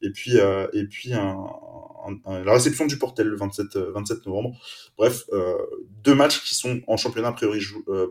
Et 0.01 0.11
puis 0.11 0.37
euh, 0.37 0.67
et 0.71 0.85
puis 0.85 1.09
la 1.09 2.53
réception 2.53 2.85
du 2.85 2.97
Portel 2.97 3.27
le 3.27 3.35
27, 3.35 3.75
27 3.75 4.17
euh, 4.17 4.21
novembre. 4.27 4.57
Bref, 4.97 5.25
euh, 5.33 5.57
deux 6.01 6.15
matchs 6.15 6.41
qui 6.45 6.55
sont 6.55 6.79
en 6.87 6.95
championnat 6.95 7.27
a 7.27 7.33
priori 7.33 7.59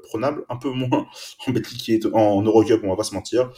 prenables, 0.02 0.44
un 0.50 0.56
peu 0.56 0.68
moins 0.68 1.06
en 1.46 1.52
qui 1.54 1.94
est 1.94 2.04
en 2.12 2.42
Eurocup, 2.42 2.82
on 2.84 2.90
va 2.90 2.96
pas 2.96 3.04
se 3.04 3.14
mentir. 3.14 3.50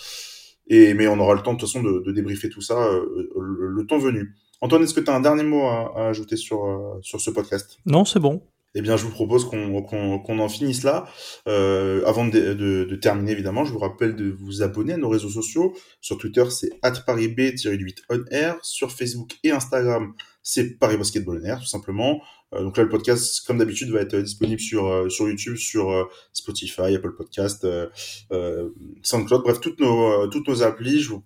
Et, 0.69 0.95
mais 0.95 1.09
on 1.09 1.19
aura 1.19 1.35
le 1.35 1.43
temps 1.43 1.55
de 1.55 1.59
toute 1.59 1.69
façon 1.69 1.83
de, 1.83 2.13
débriefer 2.13 2.49
tout 2.49 2.61
ça 2.61 2.77
le, 2.79 3.87
temps 3.89 3.99
venu. 3.99 4.37
Antoine, 4.61 4.83
est-ce 4.83 4.95
que 4.95 5.01
tu 5.01 5.11
as 5.11 5.15
un 5.15 5.21
dernier 5.21 5.45
mot 5.45 5.63
à, 5.67 5.93
à 5.97 6.09
ajouter 6.09 6.37
sur, 6.37 6.65
euh, 6.65 6.99
sur 7.03 7.21
ce 7.21 7.31
podcast? 7.31 7.79
Non, 7.87 8.05
c'est 8.05 8.21
bon 8.21 8.43
eh 8.75 8.83
bien, 8.83 8.97
je 8.99 9.05
vous 9.05 9.11
propose 9.11 9.47
qu'on 9.47 9.83
qu'on 9.83 10.19
qu'on 10.19 10.39
en 10.39 10.49
finisse 10.49 10.83
là. 10.85 11.09
Euh, 11.49 12.05
avant 12.05 12.27
de, 12.27 12.53
de, 12.53 12.85
de, 12.85 12.97
terminer, 12.97 13.33
évidemment, 13.33 13.65
je 13.65 13.73
vous 13.73 13.79
rappelle 13.79 14.15
de 14.15 14.31
vous 14.31 14.63
abonner 14.63 14.93
à 14.93 14.97
nos 14.99 15.09
réseaux 15.09 15.31
sociaux. 15.31 15.75
Sur 16.03 16.19
Twitter, 16.19 16.45
c'est 16.51 16.79
@parisb-8onair. 16.83 18.59
Sur 18.63 18.93
Facebook 18.93 19.37
et 19.43 19.53
Instagram, 19.53 20.13
c'est 20.43 20.79
Paris 20.79 20.99
Basketball 20.99 21.41
On 21.43 21.45
Air, 21.47 21.61
tout 21.61 21.67
simplement. 21.67 22.21
Euh, 22.55 22.63
donc 22.63 22.77
là, 22.77 22.85
le 22.85 22.89
podcast, 22.89 23.47
comme 23.47 23.59
d'habitude, 23.59 23.91
va 23.91 24.01
être 24.01 24.17
disponible 24.17 24.61
sur 24.61 24.87
euh, 24.87 25.09
sur 25.09 25.29
YouTube, 25.29 25.57
sur 25.57 25.91
euh, 25.91 26.05
Spotify, 26.33 26.95
Apple 26.95 27.15
Podcast, 27.17 27.65
euh, 27.65 28.69
SoundCloud, 29.03 29.43
bref, 29.43 29.61
toutes 29.61 29.81
nos 29.81 30.27
toutes 30.29 30.47
nos 30.47 30.63
applis. 30.63 31.01
Je 31.01 31.11
vous 31.11 31.25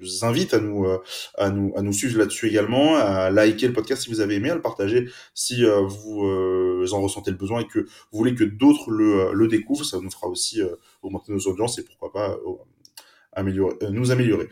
vous 0.00 0.24
invite 0.24 0.54
à 0.54 0.60
nous, 0.60 0.84
euh, 0.84 0.98
à 1.36 1.50
nous, 1.50 1.72
à 1.76 1.82
nous 1.82 1.92
suivre 1.92 2.18
là-dessus 2.18 2.48
également, 2.48 2.96
à 2.96 3.30
liker 3.30 3.68
le 3.68 3.72
podcast 3.72 4.02
si 4.02 4.10
vous 4.10 4.20
avez 4.20 4.36
aimé, 4.36 4.50
à 4.50 4.54
le 4.54 4.62
partager 4.62 5.08
si 5.34 5.64
euh, 5.64 5.80
vous 5.80 6.26
euh, 6.26 6.86
en 6.92 7.00
ressentez 7.00 7.30
le 7.30 7.36
besoin 7.36 7.60
et 7.60 7.66
que 7.66 7.80
vous 7.80 8.18
voulez 8.18 8.34
que 8.34 8.44
d'autres 8.44 8.90
le, 8.90 9.32
le 9.32 9.48
découvrent. 9.48 9.84
Ça 9.84 9.98
nous 10.00 10.10
fera 10.10 10.28
aussi 10.28 10.60
augmenter 11.02 11.32
nos 11.32 11.40
audiences 11.40 11.78
et 11.78 11.84
pourquoi 11.84 12.12
pas 12.12 12.36
améliorer, 13.32 13.76
nous 13.90 14.10
améliorer. 14.10 14.48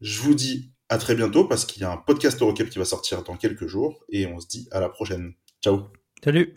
Je 0.00 0.20
vous 0.20 0.34
dis 0.34 0.70
à 0.88 0.98
très 0.98 1.14
bientôt 1.14 1.44
parce 1.44 1.64
qu'il 1.64 1.82
y 1.82 1.84
a 1.84 1.92
un 1.92 1.96
podcast 1.96 2.40
Eurocap 2.40 2.68
qui 2.68 2.78
va 2.78 2.84
sortir 2.84 3.22
dans 3.24 3.36
quelques 3.36 3.66
jours 3.66 4.04
et 4.08 4.26
on 4.26 4.38
se 4.38 4.46
dit 4.46 4.68
à 4.70 4.80
la 4.80 4.88
prochaine. 4.88 5.34
Ciao. 5.62 5.84
Salut. 6.22 6.54